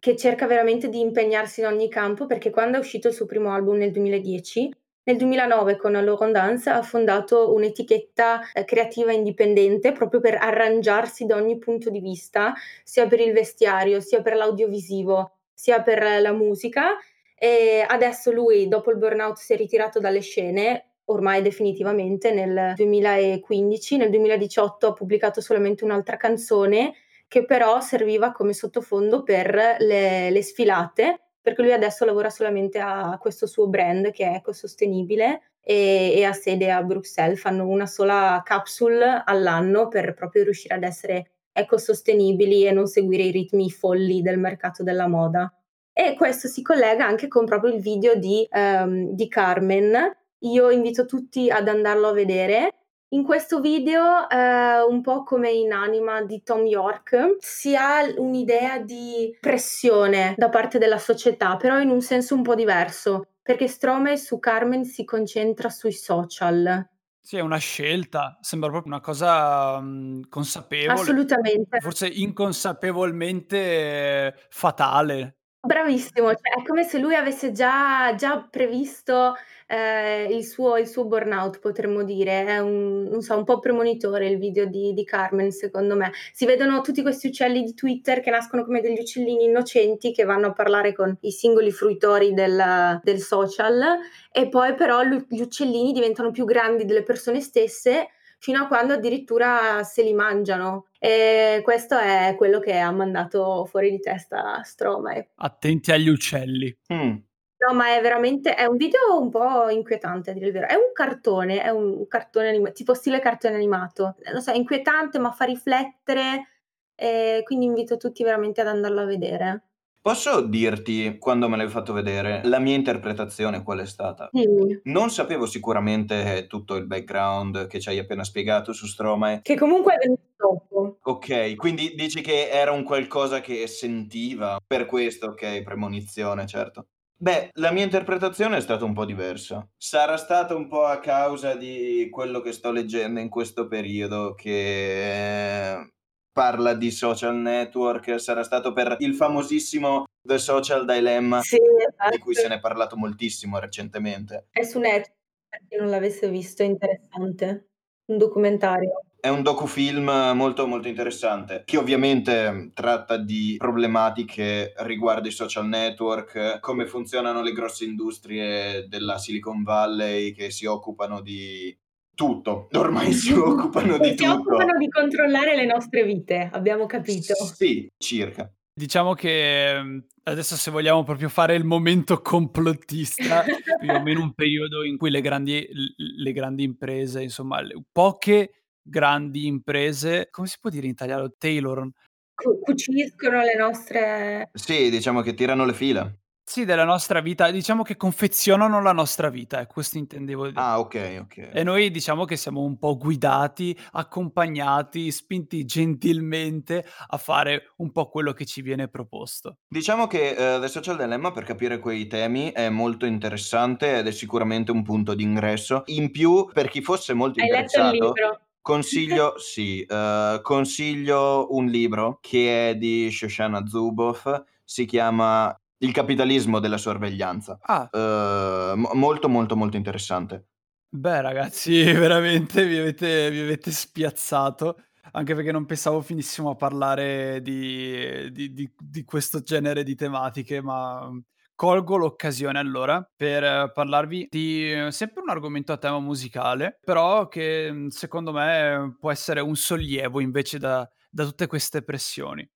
che 0.00 0.16
cerca 0.16 0.48
veramente 0.48 0.88
di 0.88 0.98
impegnarsi 0.98 1.60
in 1.60 1.66
ogni 1.66 1.88
campo 1.88 2.26
perché 2.26 2.50
quando 2.50 2.76
è 2.76 2.80
uscito 2.80 3.06
il 3.06 3.14
suo 3.14 3.24
primo 3.24 3.52
album 3.52 3.76
nel 3.76 3.92
2010 3.92 4.68
nel 5.08 5.16
2009 5.16 5.76
con 5.76 5.92
Laurent 5.92 6.32
Dance 6.32 6.68
ha 6.68 6.82
fondato 6.82 7.54
un'etichetta 7.54 8.52
eh, 8.52 8.64
creativa 8.66 9.10
indipendente 9.10 9.92
proprio 9.92 10.20
per 10.20 10.34
arrangiarsi 10.34 11.24
da 11.24 11.36
ogni 11.36 11.56
punto 11.58 11.88
di 11.88 12.00
vista, 12.00 12.52
sia 12.84 13.06
per 13.06 13.20
il 13.20 13.32
vestiario, 13.32 14.00
sia 14.00 14.20
per 14.20 14.36
l'audiovisivo, 14.36 15.38
sia 15.54 15.80
per 15.80 16.20
la 16.20 16.32
musica. 16.32 16.98
E 17.34 17.82
adesso 17.88 18.30
lui, 18.30 18.68
dopo 18.68 18.90
il 18.90 18.98
burnout, 18.98 19.38
si 19.38 19.54
è 19.54 19.56
ritirato 19.56 19.98
dalle 19.98 20.20
scene, 20.20 20.90
ormai 21.06 21.40
definitivamente 21.40 22.30
nel 22.30 22.74
2015. 22.76 23.96
Nel 23.96 24.10
2018 24.10 24.88
ha 24.88 24.92
pubblicato 24.92 25.40
solamente 25.40 25.84
un'altra 25.84 26.18
canzone 26.18 26.92
che 27.28 27.46
però 27.46 27.80
serviva 27.80 28.32
come 28.32 28.52
sottofondo 28.52 29.22
per 29.22 29.76
le, 29.78 30.30
le 30.30 30.42
sfilate 30.42 31.27
perché 31.40 31.62
lui 31.62 31.72
adesso 31.72 32.04
lavora 32.04 32.30
solamente 32.30 32.78
a 32.78 33.16
questo 33.20 33.46
suo 33.46 33.68
brand 33.68 34.10
che 34.10 34.24
è 34.24 34.34
ecosostenibile 34.36 35.52
e, 35.60 36.12
e 36.16 36.24
ha 36.24 36.32
sede 36.32 36.70
a 36.70 36.82
Bruxelles, 36.82 37.40
fanno 37.40 37.66
una 37.66 37.86
sola 37.86 38.40
capsule 38.44 39.22
all'anno 39.24 39.88
per 39.88 40.14
proprio 40.14 40.44
riuscire 40.44 40.74
ad 40.74 40.82
essere 40.82 41.30
ecosostenibili 41.52 42.66
e 42.66 42.72
non 42.72 42.86
seguire 42.86 43.24
i 43.24 43.30
ritmi 43.30 43.70
folli 43.70 44.22
del 44.22 44.38
mercato 44.38 44.82
della 44.82 45.08
moda. 45.08 45.52
E 45.92 46.14
questo 46.14 46.46
si 46.46 46.62
collega 46.62 47.04
anche 47.04 47.26
con 47.26 47.44
proprio 47.44 47.74
il 47.74 47.80
video 47.80 48.14
di, 48.14 48.46
um, 48.52 49.10
di 49.14 49.28
Carmen. 49.28 50.16
Io 50.42 50.70
invito 50.70 51.04
tutti 51.04 51.50
ad 51.50 51.66
andarlo 51.66 52.08
a 52.08 52.12
vedere 52.12 52.77
in 53.10 53.22
questo 53.22 53.60
video, 53.60 54.28
eh, 54.28 54.82
un 54.82 55.00
po' 55.00 55.22
come 55.22 55.50
in 55.50 55.72
Anima 55.72 56.22
di 56.22 56.42
Tom 56.42 56.66
York, 56.66 57.36
si 57.38 57.74
ha 57.74 58.02
un'idea 58.16 58.80
di 58.80 59.34
pressione 59.40 60.34
da 60.36 60.50
parte 60.50 60.78
della 60.78 60.98
società, 60.98 61.56
però 61.56 61.80
in 61.80 61.90
un 61.90 62.02
senso 62.02 62.34
un 62.34 62.42
po' 62.42 62.54
diverso, 62.54 63.28
perché 63.42 63.66
Strome 63.66 64.18
su 64.18 64.38
Carmen 64.38 64.84
si 64.84 65.04
concentra 65.04 65.70
sui 65.70 65.92
social. 65.92 66.86
Sì, 67.20 67.36
è 67.36 67.40
una 67.40 67.58
scelta, 67.58 68.38
sembra 68.40 68.70
proprio 68.70 68.92
una 68.92 69.02
cosa 69.02 69.80
mh, 69.80 70.28
consapevole. 70.28 71.00
Assolutamente. 71.00 71.80
Forse 71.80 72.08
inconsapevolmente 72.08 74.34
fatale. 74.48 75.37
Bravissimo, 75.60 76.28
cioè 76.28 76.60
è 76.60 76.62
come 76.64 76.84
se 76.84 76.98
lui 76.98 77.16
avesse 77.16 77.50
già, 77.50 78.14
già 78.14 78.46
previsto 78.48 79.34
eh, 79.66 80.28
il, 80.30 80.44
suo, 80.44 80.76
il, 80.76 80.86
suo, 80.86 81.04
burnout, 81.04 81.58
potremmo 81.58 82.04
dire. 82.04 82.44
È 82.44 82.58
un, 82.60 83.02
non 83.02 83.20
so, 83.22 83.36
un 83.36 83.42
po' 83.42 83.58
premonitore 83.58 84.28
il 84.28 84.38
video 84.38 84.66
di, 84.66 84.92
di, 84.94 85.04
Carmen, 85.04 85.50
secondo 85.50 85.96
me. 85.96 86.12
Si 86.32 86.46
vedono 86.46 86.80
tutti 86.80 87.02
questi 87.02 87.26
uccelli 87.26 87.64
di 87.64 87.74
Twitter 87.74 88.20
che 88.20 88.30
nascono 88.30 88.64
come 88.64 88.80
degli 88.80 89.00
uccellini 89.00 89.44
innocenti 89.44 90.12
che 90.12 90.22
vanno 90.22 90.46
a 90.46 90.52
parlare 90.52 90.94
con 90.94 91.16
i 91.22 91.32
singoli 91.32 91.72
fruitori 91.72 92.32
del, 92.34 93.00
del 93.02 93.18
social 93.18 93.82
e 94.30 94.48
poi 94.48 94.74
però 94.74 95.02
gli 95.02 95.40
uccellini 95.40 95.90
diventano 95.92 96.30
più 96.30 96.44
grandi 96.44 96.84
delle 96.84 97.02
persone 97.02 97.40
stesse 97.40 98.10
fino 98.38 98.62
a 98.62 98.66
quando 98.66 98.94
addirittura 98.94 99.82
se 99.82 100.02
li 100.02 100.14
mangiano. 100.14 100.86
E 100.98 101.60
questo 101.62 101.98
è 101.98 102.34
quello 102.36 102.60
che 102.60 102.78
ha 102.78 102.90
mandato 102.90 103.64
fuori 103.66 103.90
di 103.90 104.00
testa 104.00 104.62
Stromae. 104.62 105.30
Attenti 105.36 105.92
agli 105.92 106.08
uccelli. 106.08 106.76
Mm. 106.92 107.16
No, 107.60 107.74
ma 107.74 107.96
è 107.96 108.00
veramente 108.00 108.54
è 108.54 108.66
un 108.66 108.76
video 108.76 109.20
un 109.20 109.30
po' 109.30 109.68
inquietante 109.68 110.30
a 110.30 110.32
dire 110.32 110.46
il 110.46 110.52
vero. 110.52 110.68
È 110.68 110.74
un 110.74 110.92
cartone, 110.92 111.60
è 111.60 111.70
un 111.70 112.06
cartone 112.06 112.48
animato, 112.48 112.72
tipo 112.72 112.94
stile 112.94 113.18
cartone 113.18 113.56
animato. 113.56 114.14
Lo 114.32 114.40
so, 114.40 114.52
è 114.52 114.56
inquietante, 114.56 115.18
ma 115.18 115.32
fa 115.32 115.44
riflettere. 115.44 116.48
E 116.94 117.42
quindi 117.44 117.66
invito 117.66 117.96
tutti 117.96 118.22
veramente 118.22 118.60
ad 118.60 118.68
andarlo 118.68 119.00
a 119.00 119.04
vedere. 119.04 119.67
Posso 120.00 120.40
dirti, 120.40 121.18
quando 121.18 121.48
me 121.48 121.56
l'hai 121.56 121.68
fatto 121.68 121.92
vedere, 121.92 122.40
la 122.44 122.58
mia 122.58 122.74
interpretazione 122.74 123.62
qual 123.62 123.80
è 123.80 123.86
stata? 123.86 124.28
Dimmi. 124.32 124.80
Non 124.84 125.10
sapevo 125.10 125.44
sicuramente 125.44 126.46
tutto 126.48 126.76
il 126.76 126.86
background 126.86 127.66
che 127.66 127.80
ci 127.80 127.88
hai 127.90 127.98
appena 127.98 128.24
spiegato 128.24 128.72
su 128.72 128.86
Stromae. 128.86 129.40
Che 129.42 129.56
comunque 129.56 129.94
è 129.94 129.98
venuto 129.98 130.22
dopo. 130.36 130.98
Ok, 131.02 131.56
quindi 131.56 131.94
dici 131.94 132.22
che 132.22 132.48
era 132.48 132.72
un 132.72 132.84
qualcosa 132.84 133.40
che 133.40 133.66
sentiva, 133.66 134.58
per 134.64 134.86
questo, 134.86 135.26
ok, 135.26 135.62
premonizione, 135.62 136.46
certo. 136.46 136.86
Beh, 137.20 137.50
la 137.54 137.72
mia 137.72 137.82
interpretazione 137.82 138.58
è 138.58 138.60
stata 138.60 138.84
un 138.84 138.94
po' 138.94 139.04
diversa. 139.04 139.68
Sarà 139.76 140.16
stata 140.16 140.54
un 140.54 140.68
po' 140.68 140.84
a 140.84 141.00
causa 141.00 141.56
di 141.56 142.08
quello 142.10 142.40
che 142.40 142.52
sto 142.52 142.70
leggendo 142.70 143.18
in 143.18 143.28
questo 143.28 143.66
periodo 143.66 144.34
che 144.34 145.72
eh, 145.72 145.92
parla 146.38 146.74
di 146.74 146.92
social 146.92 147.34
network, 147.34 148.20
sarà 148.20 148.44
stato 148.44 148.72
per 148.72 148.94
il 149.00 149.16
famosissimo 149.16 150.04
The 150.22 150.38
Social 150.38 150.84
Dilemma 150.84 151.40
sì, 151.40 151.56
esatto. 151.56 152.14
di 152.14 152.18
cui 152.18 152.32
se 152.32 152.46
ne 152.46 152.54
è 152.54 152.60
parlato 152.60 152.96
moltissimo 152.96 153.58
recentemente. 153.58 154.46
È 154.52 154.62
su 154.62 154.78
Netflix, 154.78 155.16
per 155.48 155.60
chi 155.68 155.76
non 155.76 155.90
l'avesse 155.90 156.28
visto, 156.28 156.62
è 156.62 156.66
interessante. 156.66 157.70
Un 158.04 158.18
documentario. 158.18 159.02
È 159.18 159.26
un 159.26 159.42
docufilm 159.42 160.04
molto 160.36 160.68
molto 160.68 160.86
interessante 160.86 161.64
che 161.64 161.76
ovviamente 161.76 162.70
tratta 162.72 163.16
di 163.16 163.56
problematiche 163.58 164.74
riguardo 164.76 165.26
i 165.26 165.32
social 165.32 165.66
network, 165.66 166.60
come 166.60 166.86
funzionano 166.86 167.42
le 167.42 167.50
grosse 167.50 167.84
industrie 167.84 168.86
della 168.86 169.18
Silicon 169.18 169.64
Valley 169.64 170.30
che 170.30 170.52
si 170.52 170.66
occupano 170.66 171.20
di 171.20 171.76
tutto, 172.18 172.66
ormai 172.72 173.12
si 173.12 173.30
occupano 173.38 173.96
di 173.96 174.08
si 174.08 174.16
tutto. 174.16 174.24
Si 174.24 174.36
occupano 174.38 174.76
di 174.76 174.88
controllare 174.88 175.54
le 175.54 175.66
nostre 175.66 176.02
vite, 176.02 176.50
abbiamo 176.52 176.86
capito. 176.86 177.34
Sì, 177.34 177.88
circa. 177.96 178.52
Diciamo 178.74 179.14
che 179.14 180.02
adesso 180.24 180.56
se 180.56 180.70
vogliamo 180.72 181.04
proprio 181.04 181.28
fare 181.28 181.54
il 181.54 181.62
momento 181.62 182.20
complottista, 182.20 183.44
più 183.78 183.92
o 183.92 184.02
meno 184.02 184.22
un 184.22 184.34
periodo 184.34 184.82
in 184.82 184.96
cui 184.96 185.10
le 185.10 185.20
grandi, 185.20 185.64
le 185.96 186.32
grandi 186.32 186.64
imprese, 186.64 187.22
insomma, 187.22 187.60
poche 187.92 188.64
grandi 188.82 189.46
imprese, 189.46 190.26
come 190.28 190.48
si 190.48 190.56
può 190.60 190.70
dire 190.70 190.86
in 190.86 190.92
italiano? 190.92 191.32
Taylor. 191.38 191.88
Cu- 192.34 192.58
cuciscono 192.60 193.42
le 193.42 193.56
nostre... 193.56 194.50
Sì, 194.54 194.90
diciamo 194.90 195.20
che 195.20 195.34
tirano 195.34 195.64
le 195.64 195.72
fila. 195.72 196.12
Sì, 196.48 196.64
della 196.64 196.84
nostra 196.84 197.20
vita, 197.20 197.50
diciamo 197.50 197.82
che 197.82 197.98
confezionano 197.98 198.80
la 198.80 198.92
nostra 198.92 199.28
vita, 199.28 199.60
ecco, 199.60 199.74
questo 199.74 199.98
intendevo 199.98 200.46
dire. 200.46 200.58
Ah, 200.58 200.78
okay, 200.78 201.18
okay. 201.18 201.50
E 201.52 201.62
noi 201.62 201.90
diciamo 201.90 202.24
che 202.24 202.36
siamo 202.36 202.62
un 202.62 202.78
po' 202.78 202.96
guidati, 202.96 203.78
accompagnati, 203.92 205.10
spinti 205.10 205.66
gentilmente 205.66 206.86
a 207.08 207.18
fare 207.18 207.72
un 207.76 207.92
po' 207.92 208.08
quello 208.08 208.32
che 208.32 208.46
ci 208.46 208.62
viene 208.62 208.88
proposto. 208.88 209.58
Diciamo 209.68 210.06
che, 210.06 210.30
ehm, 210.30 210.62
The 210.62 210.68
Social 210.68 210.96
Dilemma 210.96 211.32
per 211.32 211.44
capire 211.44 211.78
quei 211.78 212.06
temi 212.06 212.50
è 212.50 212.70
molto 212.70 213.04
interessante 213.04 213.98
ed 213.98 214.06
è 214.06 214.10
sicuramente 214.10 214.70
un 214.70 214.82
punto 214.82 215.12
d'ingresso. 215.12 215.82
In 215.88 216.10
più, 216.10 216.48
per 216.50 216.70
chi 216.70 216.80
fosse 216.80 217.12
molto 217.12 217.40
Hai 217.42 217.48
letto 217.50 217.78
il 217.78 217.84
interessato, 217.84 218.14
libro? 218.14 218.40
consiglio 218.62 219.38
sì, 219.38 219.84
ehm, 219.86 220.40
consiglio 220.40 221.48
un 221.54 221.66
libro 221.66 222.18
che 222.22 222.70
è 222.70 222.74
di 222.74 223.10
Shoshana 223.10 223.66
Zuboff, 223.66 224.26
si 224.64 224.86
chiama 224.86 225.54
Il 225.78 225.92
capitalismo 225.92 226.60
della 226.60 226.76
sorveglianza. 226.78 227.60
Ah. 227.68 227.90
Ehm, 227.90 228.78
mo 228.80 228.90
molto, 228.94 229.28
molto, 229.28 229.56
molto 229.56 229.76
interessante. 229.76 230.46
Beh 230.90 231.20
ragazzi, 231.20 231.82
veramente 231.92 232.64
mi 232.64 232.78
avete 232.78 233.28
mi 233.30 233.40
avete 233.40 233.70
spiazzato, 233.70 234.78
anche 235.12 235.34
perché 235.34 235.52
non 235.52 235.66
pensavo 235.66 236.00
finissimo 236.00 236.50
a 236.50 236.54
parlare 236.56 237.42
di 237.42 238.30
di 238.32 238.52
di 238.54 238.72
di 238.74 239.04
questo 239.04 239.42
genere 239.42 239.82
di 239.82 239.94
tematiche, 239.94 240.62
ma 240.62 241.10
colgo 241.54 241.96
l'occasione 241.96 242.58
allora 242.58 243.06
per 243.14 243.70
parlarvi 243.72 244.28
di 244.30 244.86
sempre 244.88 245.20
un 245.20 245.28
argomento 245.28 245.72
a 245.72 245.76
tema 245.76 245.98
musicale, 246.00 246.78
però 246.82 247.28
che, 247.28 247.70
mhmm, 247.70 247.88
secondo 247.88 248.32
me 248.32 248.96
può 248.98 249.10
essere 249.10 249.40
un 249.40 249.56
sollievo 249.56 250.20
invece 250.20 250.58
da 250.58 250.88
da 251.10 251.24
tutte 251.24 251.46
queste 251.46 251.82
pressioni. 251.82 252.48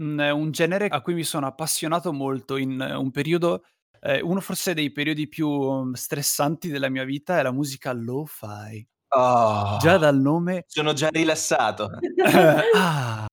Un 0.00 0.50
genere 0.52 0.86
a 0.86 1.00
cui 1.00 1.14
mi 1.14 1.24
sono 1.24 1.46
appassionato 1.46 2.12
molto 2.12 2.56
in 2.56 2.80
un 2.80 3.10
periodo 3.10 3.64
ehm, 4.00 4.20
uno 4.28 4.40
forse 4.40 4.72
dei 4.72 4.92
periodi 4.92 5.26
più 5.28 5.92
stressanti 5.94 6.68
della 6.68 6.88
mia 6.88 7.02
vita 7.04 7.38
è 7.38 7.42
la 7.42 7.50
musica 7.50 7.92
lo-fi. 7.92 8.86
Già 9.10 9.94
Oh, 9.94 9.98
dal 9.98 10.20
nome 10.20 10.64
sono 10.68 10.92
già 10.92 11.08
rilassato. 11.08 11.90
ah! 12.76 13.26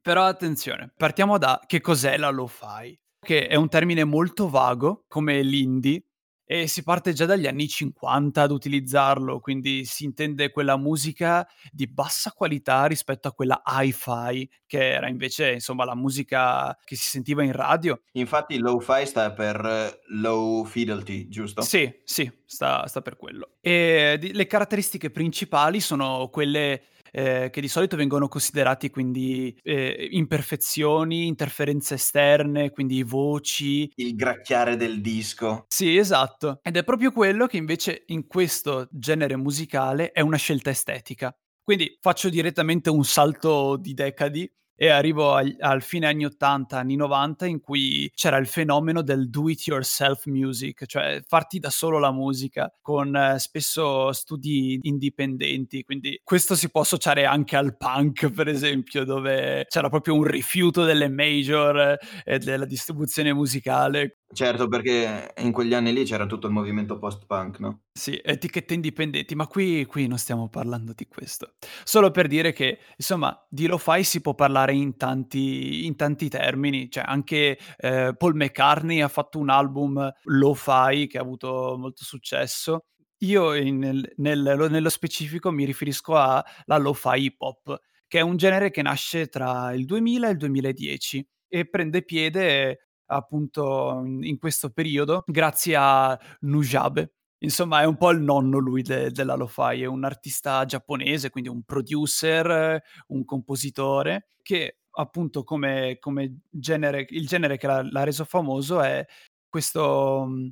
Però 0.00 0.24
attenzione, 0.24 0.92
partiamo 0.96 1.36
da 1.38 1.60
che 1.66 1.80
cos'è 1.82 2.16
la 2.16 2.30
lo-fi, 2.30 2.98
che 3.20 3.48
è 3.48 3.56
un 3.56 3.68
termine 3.68 4.04
molto 4.04 4.48
vago, 4.48 5.04
come 5.08 5.42
l'indie, 5.42 6.05
e 6.46 6.66
si 6.68 6.82
parte 6.84 7.12
già 7.12 7.26
dagli 7.26 7.46
anni 7.46 7.68
'50 7.68 8.42
ad 8.42 8.52
utilizzarlo, 8.52 9.40
quindi 9.40 9.84
si 9.84 10.04
intende 10.04 10.50
quella 10.50 10.76
musica 10.76 11.46
di 11.72 11.88
bassa 11.88 12.30
qualità 12.30 12.86
rispetto 12.86 13.28
a 13.28 13.32
quella 13.32 13.60
hi-fi, 13.66 14.48
che 14.64 14.92
era 14.92 15.08
invece, 15.08 15.52
insomma, 15.54 15.84
la 15.84 15.96
musica 15.96 16.76
che 16.84 16.94
si 16.96 17.08
sentiva 17.08 17.42
in 17.42 17.52
radio. 17.52 18.00
Infatti 18.12 18.58
lo-fi 18.58 19.04
sta 19.06 19.32
per 19.32 20.00
low 20.08 20.64
fidelity, 20.64 21.28
giusto? 21.28 21.62
Sì, 21.62 22.00
sì, 22.04 22.30
sta 22.44 22.86
sta 22.86 23.02
per 23.02 23.16
quello. 23.16 23.56
E 23.60 24.16
di 24.20 24.32
le 24.32 24.46
caratteristiche 24.46 25.10
principali 25.10 25.80
sono 25.80 26.28
quelle, 26.28 26.84
ehm, 27.16 27.50
che 27.50 27.60
di 27.60 27.68
solito 27.68 27.96
vengono 27.96 28.28
considerati 28.28 28.90
quindi, 28.90 29.56
ehm, 29.62 30.08
imperfezioni, 30.10 31.26
interferenze 31.26 31.94
esterne, 31.94 32.70
quindi 32.70 33.02
voci 33.02 33.90
Il 33.94 34.14
gracchiare 34.14 34.76
del 34.76 35.00
disco. 35.00 35.64
Sì, 35.68 35.96
esatto. 35.96 36.60
Ed 36.62 36.76
è 36.76 36.84
proprio 36.84 37.12
quello 37.12 37.46
che 37.46 37.56
invece 37.56 38.04
in 38.06 38.26
questo 38.26 38.88
genere 38.90 39.36
musicale 39.36 40.12
è 40.12 40.20
una 40.20 40.36
scelta 40.36 40.70
estetica. 40.70 41.34
Quindi 41.62 41.96
faccio 42.00 42.28
direttamente 42.28 42.90
un 42.90 43.04
salto 43.04 43.76
di 43.76 43.92
decadi 43.94 44.48
e 44.76 44.88
arrivo 44.88 45.34
agl 45.34 45.56
al 45.58 45.82
fine 45.82 46.06
anni 46.06 46.24
'80, 46.24 46.78
anni 46.78 46.96
'90 46.96 47.46
in 47.46 47.60
cui 47.60 48.10
c'era 48.14 48.36
il 48.36 48.46
fenomeno 48.46 49.02
del 49.02 49.30
do 49.30 49.48
it 49.48 49.66
yourself 49.66 50.26
music, 50.26 50.86
cioè 50.86 51.22
farti 51.26 51.58
da 51.58 51.70
solo 51.70 51.98
la 51.98 52.12
musica 52.12 52.70
con 52.80 53.34
spesso 53.38 54.12
studi 54.12 54.78
indipendenti, 54.82 55.82
quindi 55.82 56.20
questo 56.22 56.54
si 56.54 56.70
può 56.70 56.82
associare 56.82 57.24
anche 57.24 57.56
al 57.56 57.76
punk 57.76 58.30
per 58.30 58.48
esempio, 58.48 59.04
dove 59.04 59.64
c'era 59.68 59.88
proprio 59.88 60.14
un 60.14 60.24
rifiuto 60.24 60.84
delle 60.84 61.08
major 61.08 61.96
e 62.24 62.38
della 62.38 62.66
distribuzione 62.66 63.32
musicale. 63.32 64.18
Certo, 64.32 64.66
perché 64.66 65.32
in 65.38 65.52
quegli 65.52 65.72
anni 65.72 65.92
lì 65.92 66.04
c'era 66.04 66.26
tutto 66.26 66.48
il 66.48 66.52
movimento 66.52 66.98
post-punk, 66.98 67.60
no? 67.60 67.82
Sì, 67.92 68.20
etichette 68.22 68.74
indipendenti, 68.74 69.36
ma 69.36 69.46
qui 69.46 69.84
qui 69.86 70.08
non 70.08 70.18
stiamo 70.18 70.48
parlando 70.48 70.92
di 70.94 71.06
questo. 71.06 71.54
Solo 71.84 72.10
per 72.10 72.26
dire 72.26 72.52
che, 72.52 72.80
insomma, 72.96 73.46
di 73.48 73.66
lo-fi 73.66 74.02
si 74.02 74.20
può 74.20 74.34
parlare 74.34 74.65
in 74.72 74.96
tanti 74.96 75.84
in 75.86 75.96
tanti 75.96 76.28
termini, 76.28 76.90
cioè 76.90 77.04
anche, 77.06 77.58
ehm, 77.78 78.14
Paul 78.16 78.34
McCartney 78.36 79.00
ha 79.00 79.08
fatto 79.08 79.38
un 79.38 79.48
album 79.50 80.10
lo-fi 80.24 81.06
che 81.08 81.18
ha 81.18 81.22
avuto 81.22 81.76
molto 81.78 82.04
successo. 82.04 82.86
Io 83.20 83.54
in 83.54 83.78
nel 83.78 84.12
nel 84.16 84.66
nello 84.70 84.88
specifico 84.90 85.50
mi 85.50 85.64
riferisco 85.64 86.16
alla 86.16 86.44
lo-fi 86.78 87.22
hip 87.24 87.40
hop, 87.40 87.78
che 88.06 88.18
è 88.18 88.22
un 88.22 88.36
genere 88.36 88.70
che 88.70 88.82
nasce 88.82 89.28
tra 89.28 89.72
il 89.72 89.84
2000 89.86 90.28
e 90.28 90.30
il 90.32 90.36
2010 90.38 91.26
e 91.48 91.68
prende 91.68 92.02
piede 92.04 92.80
appunto 93.06 94.02
in 94.04 94.36
questo 94.38 94.70
periodo 94.70 95.22
grazie 95.26 95.76
a 95.78 96.18
Nujabes. 96.40 97.08
Insomma 97.40 97.82
è 97.82 97.84
un 97.84 97.96
po' 97.96 98.10
il 98.10 98.20
nonno 98.20 98.58
lui 98.58 98.82
de 98.82 99.10
della 99.10 99.34
lo-fi, 99.34 99.82
è 99.82 99.86
un 99.86 100.04
artista 100.04 100.64
giapponese, 100.64 101.30
quindi 101.30 101.50
un 101.50 101.62
producer, 101.64 102.82
un 103.08 103.24
compositore 103.24 104.28
che 104.42 104.78
appunto 104.98 105.44
come 105.44 105.98
come 106.00 106.40
genere 106.48 107.04
il 107.10 107.26
genere 107.26 107.58
che 107.58 107.66
l'ha 107.66 107.82
l'ha 107.82 108.04
reso 108.04 108.24
famoso 108.24 108.80
è 108.80 109.04
questo, 109.48 110.24
mhmm, 110.26 110.50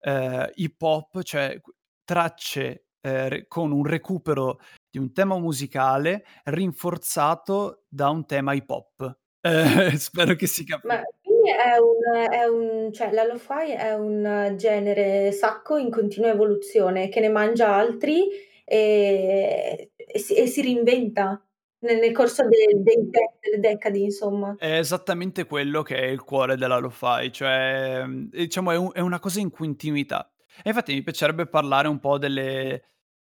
ehm, 0.00 0.50
hip 0.54 0.80
hop, 0.82 1.22
cioè 1.22 1.60
tracce, 2.04 2.86
re 3.00 3.46
con 3.48 3.72
un 3.72 3.84
recupero 3.84 4.60
di 4.90 4.98
un 4.98 5.12
tema 5.12 5.38
musicale 5.38 6.24
rinforzato 6.44 7.84
da 7.88 8.08
un 8.10 8.26
tema 8.26 8.52
hip 8.54 8.68
hop. 8.70 9.18
Ehm, 9.40 9.94
spero 9.96 10.34
che 10.34 10.46
si 10.46 10.64
Ma 10.64 10.76
capi 10.76 10.88
quindi 10.88 11.17
è 11.48 11.76
un 11.78 12.30
è 12.30 12.44
un 12.46 12.92
cioè 12.92 13.12
la 13.12 13.24
lo-fi 13.24 13.70
è 13.72 13.94
un 13.94 14.54
genere 14.56 15.32
sacco 15.32 15.76
in 15.76 15.90
continua 15.90 16.30
evoluzione, 16.30 17.08
che 17.08 17.20
ne 17.20 17.28
mangia 17.28 17.74
altri, 17.74 18.28
ehm, 18.64 19.88
e 19.96 20.18
si 20.18 20.34
e 20.34 20.46
si 20.46 20.62
reinventa 20.62 21.42
ne 21.80 21.94
nel 22.00 22.12
corso 22.12 22.42
de 22.48 22.56
dei 22.82 23.08
de 23.10 23.20
delle 23.40 23.58
decadi, 23.60 24.02
insomma. 24.02 24.58
È 24.60 24.78
esattamente 24.78 25.44
quello 25.46 25.82
che 25.82 25.96
è 25.96 26.06
il 26.06 26.20
cuore 26.24 26.56
della 26.56 26.78
lo-fi, 26.78 27.30
cioè, 27.32 28.02
mhmm, 28.04 28.28
diciamo 28.30 28.72
è 28.72 28.76
un 28.76 28.90
è 28.92 28.98
una 28.98 29.20
cosa 29.20 29.38
in 29.38 29.50
continuità. 29.52 30.32
E 30.64 30.70
infatti 30.70 30.94
mi 30.94 31.02
piacerebbe 31.04 31.46
parlare 31.46 31.86
un 31.86 32.00
po' 32.00 32.18
delle 32.18 32.82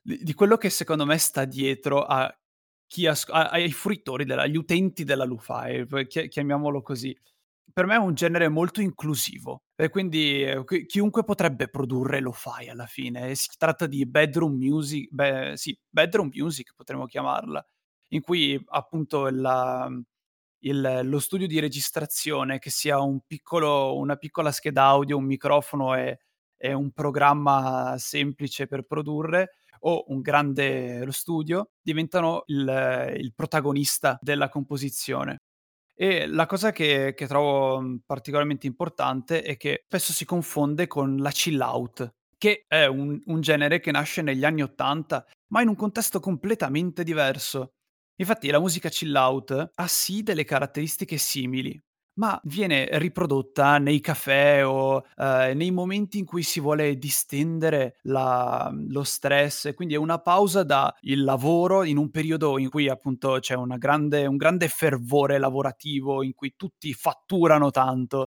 di 0.01 0.33
quello 0.33 0.57
che 0.57 0.71
secondo 0.71 1.05
me 1.05 1.19
sta 1.19 1.45
dietro 1.45 2.05
a 2.07 2.35
chi 2.87 3.07
asc 3.07 3.29
a 3.31 3.51
ai 3.51 3.71
fruitori 3.71 4.25
della 4.25 4.43
agli 4.43 4.57
utenti 4.57 5.05
della 5.05 5.25
lo-fi, 5.25 5.85
chia 6.09 6.23
chiamiamolo 6.27 6.81
così. 6.81 7.15
Per 7.73 7.87
me 7.87 7.95
è 7.95 7.99
un 7.99 8.15
genere 8.15 8.49
molto 8.49 8.81
inclusivo 8.81 9.63
e 9.77 9.91
quindi, 9.91 10.43
ehm, 10.43 10.65
qui 10.65 10.87
chiunque 10.87 11.23
potrebbe 11.25 11.69
produrre 11.69 12.21
lo-fi 12.21 12.69
alla 12.69 12.87
fine. 12.87 13.35
Si 13.35 13.49
tratta 13.59 13.87
di 13.87 14.05
bedroom 14.07 14.55
musi 14.57 15.07
beh, 15.11 15.53
sì, 15.57 15.79
bedroom 15.89 16.31
music 16.35 16.73
potremmo 16.75 17.07
chiamarla, 17.07 17.65
in 18.09 18.23
cui 18.23 18.61
appunto 18.71 19.29
la 19.31 19.89
il 20.63 21.01
lo 21.05 21.19
studio 21.21 21.47
di 21.47 21.59
registrazione, 21.61 22.59
che 22.59 22.71
sia 22.71 23.01
un 23.01 23.21
piccolo 23.27 23.97
una 23.97 24.17
piccola 24.17 24.53
scheda 24.53 24.85
audio, 24.85 25.17
un 25.17 25.25
microfono 25.25 25.95
e 25.95 26.19
e 26.63 26.75
un 26.75 26.91
programma 26.93 27.95
semplice 27.99 28.67
per 28.67 28.83
produrre 28.83 29.53
o 29.81 30.05
un 30.09 30.21
grande 30.21 31.03
lo 31.07 31.11
studio, 31.13 31.71
diventano 31.81 32.43
il 32.49 33.15
il 33.17 33.33
protagonista 33.35 34.19
della 34.21 34.49
composizione. 34.51 35.41
E 36.03 36.27
la 36.27 36.47
cosa 36.47 36.73
che 36.73 37.13
che 37.15 37.27
trovo, 37.27 37.79
mhmm, 37.81 37.99
particolarmente 38.07 38.67
importante 38.67 39.43
è 39.43 39.57
che 39.59 39.83
spesso 39.87 40.13
si 40.13 40.25
confonde 40.25 40.87
con 40.87 41.17
la 41.19 41.31
chill 41.31 41.61
out, 41.61 42.15
che 42.39 42.65
è 42.67 42.87
un 42.87 43.21
un 43.27 43.41
genere 43.43 43.81
che 43.81 43.91
nasce 43.91 44.23
negli 44.23 44.45
anni 44.45 44.63
'80, 44.63 45.27
ma 45.49 45.61
in 45.63 45.69
un 45.69 45.77
contesto 45.77 46.19
completamente 46.21 47.03
diverso. 47.05 47.75
Infatti 48.17 48.49
la 48.51 48.61
musica 48.61 48.89
chill 48.89 49.15
out 49.15 49.71
ha 49.75 49.87
sì 49.89 50.23
delle 50.23 50.45
caratteristiche 50.45 51.19
simili, 51.19 51.79
ma 52.15 52.39
viene 52.45 52.89
riprodotta 52.99 53.79
nei 53.79 54.01
caffè 54.01 54.67
o, 54.67 55.05
ehm, 55.17 55.57
nei 55.57 55.71
momenti 55.71 56.19
in 56.19 56.25
cui 56.27 56.43
si 56.43 56.61
vuole 56.61 56.97
distendere 56.99 57.97
la 58.03 58.71
lo 58.89 59.05
stress, 59.05 59.73
quindi 59.75 59.95
è 59.95 59.97
una 59.99 60.19
pausa 60.21 60.63
da 60.65 60.95
il 61.03 61.23
lavoro 61.25 61.83
in 61.85 61.97
un 61.97 62.11
periodo 62.11 62.59
in 62.59 62.69
cui 62.69 62.89
appunto 62.89 63.39
c'è 63.41 63.55
grande 63.79 64.27
un 64.27 64.37
grande 64.37 64.69
fervore 64.69 65.39
lavorativo, 65.39 66.23
in 66.23 66.35
cui 66.35 66.55
tutti 66.57 66.93
fatturano 66.95 67.71
tanto, 67.71 68.27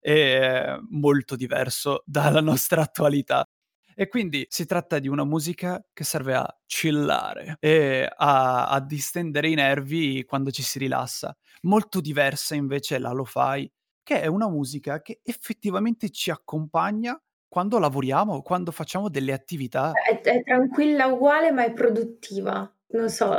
e 0.00 0.78
molto 0.90 1.36
diverso 1.36 2.02
dalla 2.06 2.40
nostra 2.40 2.82
attualità. 2.82 3.44
E 3.94 4.08
quindi 4.08 4.46
si 4.48 4.66
tratta 4.66 4.98
di 4.98 5.08
una 5.08 5.24
musica 5.24 5.84
che 5.92 6.04
serve 6.04 6.34
a 6.34 6.58
chillare 6.66 7.56
e 7.60 8.08
a 8.16 8.68
a 8.68 8.80
distendere 8.80 9.48
i 9.48 9.54
nervi 9.54 10.24
quando 10.24 10.50
ci 10.50 10.62
si 10.62 10.78
rilassa. 10.78 11.36
Molto 11.62 12.00
diversa 12.00 12.54
invece 12.54 12.96
è 12.96 12.98
la 12.98 13.12
lo-fi, 13.12 13.70
che 14.02 14.20
è 14.20 14.26
una 14.26 14.48
musica 14.48 15.00
che 15.00 15.20
effettivamente 15.22 16.10
ci 16.10 16.30
accompagna 16.30 17.20
quando 17.48 17.78
lavoriamo, 17.78 18.42
quando 18.42 18.70
facciamo 18.72 19.08
delle 19.10 19.32
attività. 19.32 19.92
È 19.92 20.20
è 20.20 20.42
tranquilla 20.42 21.06
uguale, 21.06 21.50
ma 21.52 21.64
è 21.64 21.72
produttiva. 21.72 22.70
Non 22.88 23.08
so. 23.10 23.30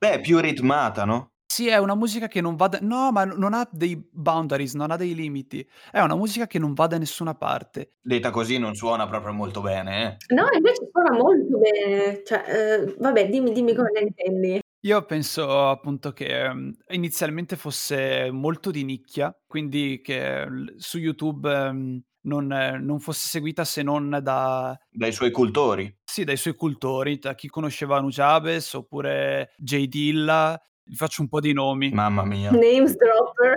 Beh, 0.00 0.12
è 0.14 0.20
più 0.20 0.38
ritmata, 0.40 1.04
no? 1.04 1.32
Sì, 1.58 1.66
è 1.66 1.76
una 1.76 1.96
musica 1.96 2.28
che 2.28 2.40
non 2.40 2.54
va 2.54 2.68
da 2.68 2.78
no, 2.82 3.10
ma 3.10 3.24
non 3.24 3.52
ha 3.52 3.68
dei 3.72 3.96
boundaries, 4.12 4.74
non 4.74 4.92
ha 4.92 4.96
dei 4.96 5.12
limiti. 5.12 5.68
È 5.90 5.98
una 5.98 6.14
musica 6.14 6.46
che 6.46 6.60
non 6.60 6.72
va 6.72 6.86
da 6.86 6.98
nessuna 6.98 7.34
parte. 7.34 7.94
Detta 8.00 8.30
così 8.30 8.58
non 8.58 8.76
suona 8.76 9.08
proprio 9.08 9.32
molto 9.32 9.60
bene, 9.60 10.06
eh. 10.06 10.16
No, 10.34 10.44
invece 10.54 10.88
suona 10.92 11.10
molto 11.18 11.58
bene. 11.58 12.22
Cioè, 12.24 12.44
ehm, 12.46 12.94
vabbè, 12.98 13.28
dimmi 13.28 13.50
dimmi 13.50 13.74
come 13.74 13.90
la 13.92 14.00
intendi. 14.00 14.60
Io 14.84 15.04
penso 15.04 15.68
appunto 15.68 16.12
che, 16.12 16.48
mhmm, 16.48 16.76
inizialmente 16.90 17.56
fosse 17.56 18.30
molto 18.30 18.70
di 18.70 18.84
nicchia, 18.84 19.36
quindi 19.44 20.00
che 20.00 20.46
l 20.46 20.74
su 20.78 20.98
YouTube, 20.98 21.72
mhmm, 21.72 22.00
non 22.20 22.46
non 22.46 23.00
fosse 23.00 23.26
seguita 23.28 23.64
se 23.64 23.82
non 23.82 24.20
da 24.22 24.78
Dai 24.88 25.12
suoi 25.12 25.30
cultori. 25.32 25.92
sì, 26.04 26.24
dai 26.24 26.36
suoi 26.36 26.54
cultori, 26.54 27.18
da 27.18 27.34
chi 27.34 27.48
conosceva 27.48 28.00
Nujabes 28.00 28.74
oppure 28.74 29.52
J 29.56 29.86
Dilla, 29.88 30.60
vi 30.88 30.94
faccio 30.94 31.22
un 31.22 31.28
po' 31.28 31.40
di 31.40 31.52
nomi. 31.52 31.90
Mamma 31.90 32.24
mia. 32.24 32.50
Names 32.50 32.96
dropper. 32.96 33.54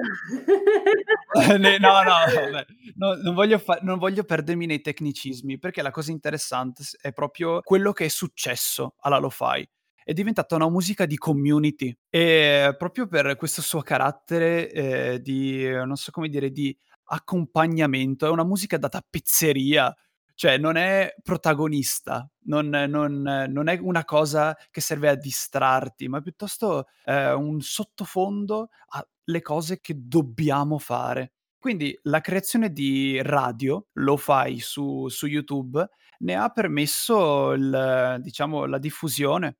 No, 1.79 2.03
no, 2.03 2.11
vabbè, 2.51 2.65
no, 2.95 3.13
non 3.15 3.33
voglio 3.33 3.57
fa 3.57 3.79
non 3.81 3.97
voglio 3.97 4.23
perdermi 4.23 4.65
nei 4.65 4.81
tecnicismi, 4.81 5.57
perché 5.59 5.81
la 5.81 5.91
cosa 5.91 6.11
interessante 6.11 6.83
è 7.01 7.13
proprio 7.13 7.61
quello 7.61 7.93
che 7.93 8.05
è 8.05 8.09
successo 8.09 8.95
alla 8.99 9.17
lo-fi. 9.17 9.67
È 10.03 10.13
diventata 10.13 10.55
una 10.55 10.69
musica 10.69 11.05
di 11.05 11.15
community 11.17 11.95
e 12.09 12.75
proprio 12.77 13.07
per 13.07 13.35
questo 13.37 13.61
suo 13.61 13.81
carattere, 13.81 14.69
ehm, 14.71 15.15
di 15.17 15.69
non 15.69 15.95
so 15.95 16.11
come 16.11 16.27
dire, 16.27 16.51
di 16.51 16.75
accompagnamento, 17.05 18.25
è 18.25 18.29
una 18.29 18.43
musica 18.43 18.77
da 18.77 18.89
tappezzeria, 18.89 19.95
cioè 20.41 20.57
non 20.57 20.75
è 20.75 21.13
protagonista, 21.21 22.27
non 22.45 22.67
non 22.69 23.21
non 23.21 23.67
è 23.67 23.77
una 23.79 24.03
cosa 24.03 24.57
che 24.71 24.81
serve 24.81 25.09
a 25.09 25.13
distrarti, 25.15 26.07
ma 26.07 26.19
piuttosto 26.19 26.87
è 27.03 27.31
un 27.33 27.61
sottofondo 27.61 28.69
alle 28.87 29.41
cose 29.43 29.79
che 29.79 29.93
dobbiamo 29.95 30.79
fare. 30.79 31.33
Quindi 31.59 31.95
la 32.05 32.21
creazione 32.21 32.71
di 32.71 33.21
radio, 33.21 33.85
lo-fi 33.93 34.57
su 34.59 35.07
su 35.09 35.27
YouTube, 35.27 35.87
ne 36.21 36.33
ha 36.35 36.49
permesso 36.49 37.51
il 37.51 38.17
diciamo 38.21 38.65
la 38.65 38.79
diffusione. 38.79 39.57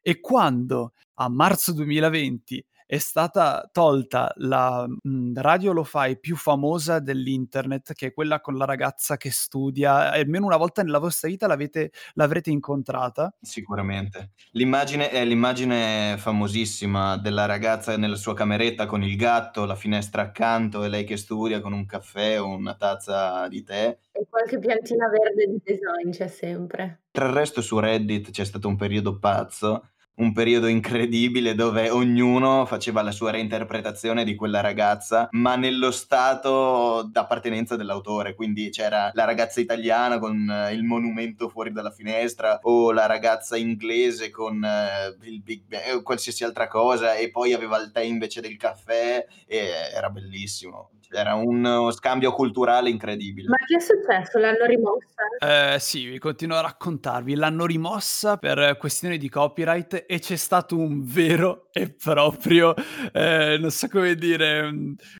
E 0.00 0.20
quando 0.20 0.94
a 1.16 1.28
marzo 1.28 1.74
2020 1.74 2.64
è 2.86 2.98
stata 2.98 3.68
tolta 3.72 4.32
la, 4.36 4.86
mhmm, 4.86 5.32
radio 5.40 5.72
lo-fi 5.72 6.18
più 6.18 6.36
famosa 6.36 6.98
dell'internet, 6.98 7.92
che 7.94 8.08
è 8.08 8.12
quella 8.12 8.40
con 8.40 8.56
la 8.56 8.64
ragazza 8.64 9.16
che 9.16 9.30
studia, 9.30 10.12
almeno 10.12 10.46
una 10.46 10.56
volta 10.56 10.82
nella 10.82 10.98
vostra 10.98 11.28
vita 11.28 11.46
l'avete 11.46 11.90
l'avrete 12.14 12.50
incontrata. 12.50 13.34
Sicuramente. 13.40 14.32
L'immagine 14.52 15.10
è 15.10 15.24
l'immagine 15.24 16.16
famosissima 16.18 17.16
della 17.16 17.46
ragazza 17.46 17.96
nella 17.96 18.16
sua 18.16 18.34
cameretta 18.34 18.86
con 18.86 19.02
il 19.02 19.16
gatto, 19.16 19.64
la 19.64 19.76
finestra 19.76 20.22
accanto 20.22 20.84
e 20.84 20.88
lei 20.88 21.04
che 21.04 21.16
studia 21.16 21.60
con 21.60 21.72
un 21.72 21.86
caffè 21.86 22.40
o 22.40 22.48
una 22.48 22.74
tazza 22.74 23.48
di 23.48 23.62
tè. 23.62 23.96
E 24.12 24.26
qualche 24.28 24.58
piantina 24.58 25.08
verde 25.08 25.46
di 25.46 25.60
design 25.62 26.10
c'è 26.10 26.28
sempre. 26.28 27.02
Tra 27.10 27.26
il 27.26 27.32
resto 27.32 27.60
su 27.60 27.78
Reddit 27.78 28.30
c'è 28.30 28.44
stato 28.44 28.68
un 28.68 28.76
periodo 28.76 29.18
pazzo 29.18 29.88
un 30.16 30.32
periodo 30.32 30.66
incredibile 30.66 31.54
dove 31.54 31.90
ognuno 31.90 32.66
faceva 32.66 33.02
la 33.02 33.10
sua 33.10 33.30
reinterpretazione 33.32 34.24
di 34.24 34.34
quella 34.34 34.60
ragazza, 34.60 35.28
ma 35.32 35.56
nello 35.56 35.90
stato 35.90 37.08
d'appartenenza 37.10 37.76
dell'autore. 37.76 38.34
Quindi 38.34 38.70
c'era 38.70 39.10
la 39.12 39.24
ragazza 39.24 39.60
italiana 39.60 40.18
con 40.18 40.48
eh, 40.48 40.72
il 40.72 40.84
monumento 40.84 41.48
fuori 41.48 41.72
dalla 41.72 41.90
finestra, 41.90 42.58
o 42.62 42.92
la 42.92 43.06
ragazza 43.06 43.56
inglese 43.56 44.30
con 44.30 44.62
uh, 44.62 45.24
il 45.24 45.42
Big 45.42 45.62
Bang, 45.66 45.96
o 45.96 46.02
qualsiasi 46.02 46.44
altra 46.44 46.68
cosa, 46.68 47.14
e 47.14 47.30
poi 47.30 47.52
aveva 47.52 47.78
il 47.78 47.90
tè 47.90 48.02
invece 48.02 48.40
del 48.40 48.56
caffè, 48.56 49.26
e 49.46 49.68
era 49.94 50.10
bellissimo. 50.10 50.90
Era 51.10 51.34
uno 51.34 51.90
scambio 51.90 52.32
culturale 52.32 52.90
incredibile. 52.90 53.48
Ma 53.48 53.56
che 53.64 53.76
è 53.76 53.80
successo? 53.80 54.38
L'hanno 54.38 54.64
rimossa? 54.66 55.74
Eh, 55.74 55.78
sì, 55.78 56.06
vi 56.06 56.18
continuo 56.18 56.56
a 56.56 56.62
raccontarvi. 56.62 57.34
L'hanno 57.34 57.66
rimossa 57.66 58.36
per 58.36 58.76
questioni 58.78 59.18
di 59.18 59.28
copyright 59.28 60.04
e 60.06 60.18
c'è 60.18 60.36
stato 60.36 60.76
un 60.76 61.02
vero 61.04 61.68
e 61.72 61.92
proprio, 61.92 62.74
eh, 63.12 63.56
non 63.58 63.70
so 63.70 63.88
come 63.88 64.14
dire, 64.14 64.70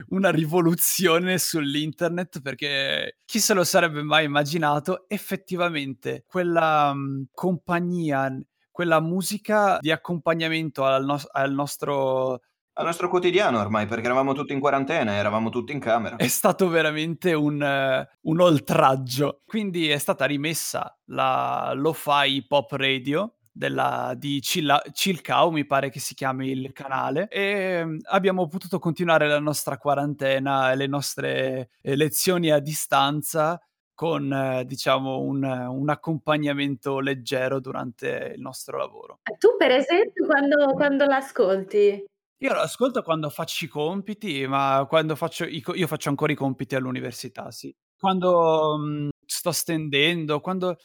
una 0.09 0.31
rivoluzione 0.31 1.39
sull'internet 1.39 2.41
perché 2.41 3.19
chi 3.25 3.39
se 3.39 3.55
lo 3.55 3.65
sarebbe 3.65 4.03
mai 4.03 4.25
immaginato 4.25 5.05
effettivamente 5.09 6.25
quella 6.27 6.91
um, 6.93 7.27
compagnia, 7.33 8.33
quella 8.71 9.01
musica 9.01 9.79
di 9.81 9.91
accompagnamento 9.91 10.85
al, 10.85 11.05
no- 11.05 11.21
al 11.33 11.53
nostro 11.53 12.41
al 12.77 12.85
nostro 12.85 13.09
quotidiano 13.09 13.61
ormai, 13.61 13.87
perché 13.87 14.05
eravamo 14.07 14.33
tutti 14.33 14.53
in 14.53 14.61
quarantena, 14.61 15.15
eravamo 15.15 15.49
tutti 15.49 15.73
in 15.73 15.81
camera. 15.81 16.17
È 16.17 16.27
stato 16.27 16.69
veramente 16.69 17.33
un, 17.33 17.61
uh, 17.61 18.29
un 18.29 18.41
oltraggio. 18.41 19.43
Quindi 19.47 19.89
è 19.89 19.99
stata 19.99 20.25
rimessa 20.25 20.97
la 21.07 21.73
lo-fi 21.75 22.45
pop 22.47 22.73
radio 22.73 23.35
della, 23.55 24.15
di 24.17 24.41
Chill 24.41 25.21
Cow, 25.23 25.51
mi 25.51 25.65
pare 25.65 25.89
che 25.89 26.01
si 26.01 26.15
chiami 26.15 26.51
il 26.51 26.73
canale, 26.73 27.29
e 27.29 27.85
mm, 27.85 27.99
abbiamo 28.11 28.49
potuto 28.49 28.81
continuare 28.81 29.29
la 29.29 29.39
nostra 29.39 29.79
quarantena 29.79 30.73
e 30.73 30.77
le 30.77 30.87
nostre 30.89 31.71
eh, 31.81 31.95
lezioni 31.95 32.51
a 32.51 32.59
distanza 32.59 33.61
con 33.95 34.33
eh, 34.33 34.65
diciamo 34.65 35.21
un, 35.21 35.45
un, 35.45 35.89
accompagnamento 35.89 36.99
leggero 36.99 37.61
durante 37.61 38.33
il 38.35 38.41
nostro 38.41 38.77
lavoro. 38.77 39.21
Tu 39.39 39.55
per 39.57 39.71
esempio 39.71 40.27
quando, 40.27 40.73
quando 40.73 41.05
l'ascolti? 41.05 42.05
Io 42.45 42.53
lo 42.53 42.61
ascolto 42.61 43.01
quando 43.01 43.31
faccio 43.31 43.65
i 43.65 43.69
compiti, 43.69 44.47
ma 44.47 44.85
quando 44.87 45.17
faccio 45.17 45.47
i 45.47 45.63
co 45.63 45.75
io 45.75 45.87
faccio 45.87 46.11
ancora 46.11 46.31
i 46.31 46.35
compiti 46.35 46.75
all'università, 46.75 47.51
sì. 47.51 47.75
Quando, 47.99 48.77
mhmm, 48.79 49.09
sto 49.25 49.51
stendendo, 49.51 50.41
quando 50.41 50.77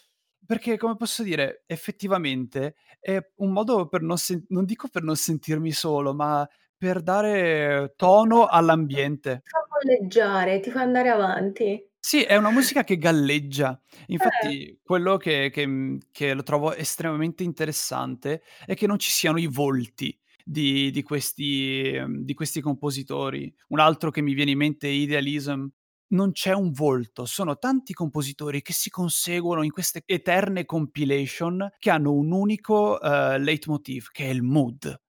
perché 0.45 0.77
come 0.77 0.95
posso 0.95 1.21
dire, 1.21 1.63
effettivamente 1.67 2.75
è 2.97 3.19
un 3.39 3.51
modo 3.51 3.89
per 3.89 4.01
non 4.01 4.17
sen 4.17 4.45
non 4.49 4.63
dico 4.63 4.87
per 4.87 5.03
non 5.03 5.17
sentirmi 5.17 5.71
solo, 5.73 6.13
ma 6.13 6.47
per 6.77 7.01
dare 7.01 7.93
tono 7.97 8.45
all'ambiente. 8.45 9.43
Ti 9.43 9.49
fa 9.49 9.59
molleggiare, 9.69 10.59
ti 10.61 10.71
fa 10.71 10.81
andare 10.81 11.09
avanti. 11.09 11.89
Sì, 12.03 12.23
è 12.23 12.37
una 12.37 12.49
musica 12.51 12.85
che 12.85 12.97
galleggia. 12.97 13.79
Eh. 14.07 14.07
Infatti 14.07 14.79
quello 14.81 15.17
che 15.17 15.49
che 15.51 15.65
mhmm, 15.67 15.97
che 16.11 16.33
lo 16.33 16.43
trovo 16.43 16.73
estremamente 16.73 17.43
interessante 17.43 18.41
è 18.65 18.73
che 18.75 18.87
non 18.87 18.97
ci 18.97 19.09
siano 19.11 19.37
i 19.37 19.47
volti 19.47 20.17
di 20.49 20.91
di 20.91 21.03
questi 21.03 21.91
ehm, 21.93 22.23
di 22.23 22.33
questi 22.33 22.61
compositori. 22.61 23.53
Un 23.69 23.79
altro 23.79 24.09
che 24.11 24.21
mi 24.21 24.33
viene 24.33 24.51
in 24.51 24.57
mente 24.57 24.87
è 24.87 24.91
Idealism. 24.91 25.65
Non 26.11 26.31
c'è 26.31 26.53
un 26.53 26.71
volto, 26.71 27.25
sono 27.25 27.57
tanti 27.57 27.93
compositori 27.93 28.63
che 28.63 28.73
si 28.73 28.89
conseguono 28.89 29.61
in 29.63 29.69
queste 29.71 30.01
eterne 30.05 30.65
compilation 30.65 31.69
che 31.77 31.91
hanno 31.91 32.13
un 32.13 32.31
unico, 32.31 32.97
uhm, 32.99 33.37
leitmotiv 33.43 34.07
che 34.11 34.25
è 34.25 34.29
il 34.29 34.41
mood. 34.41 34.99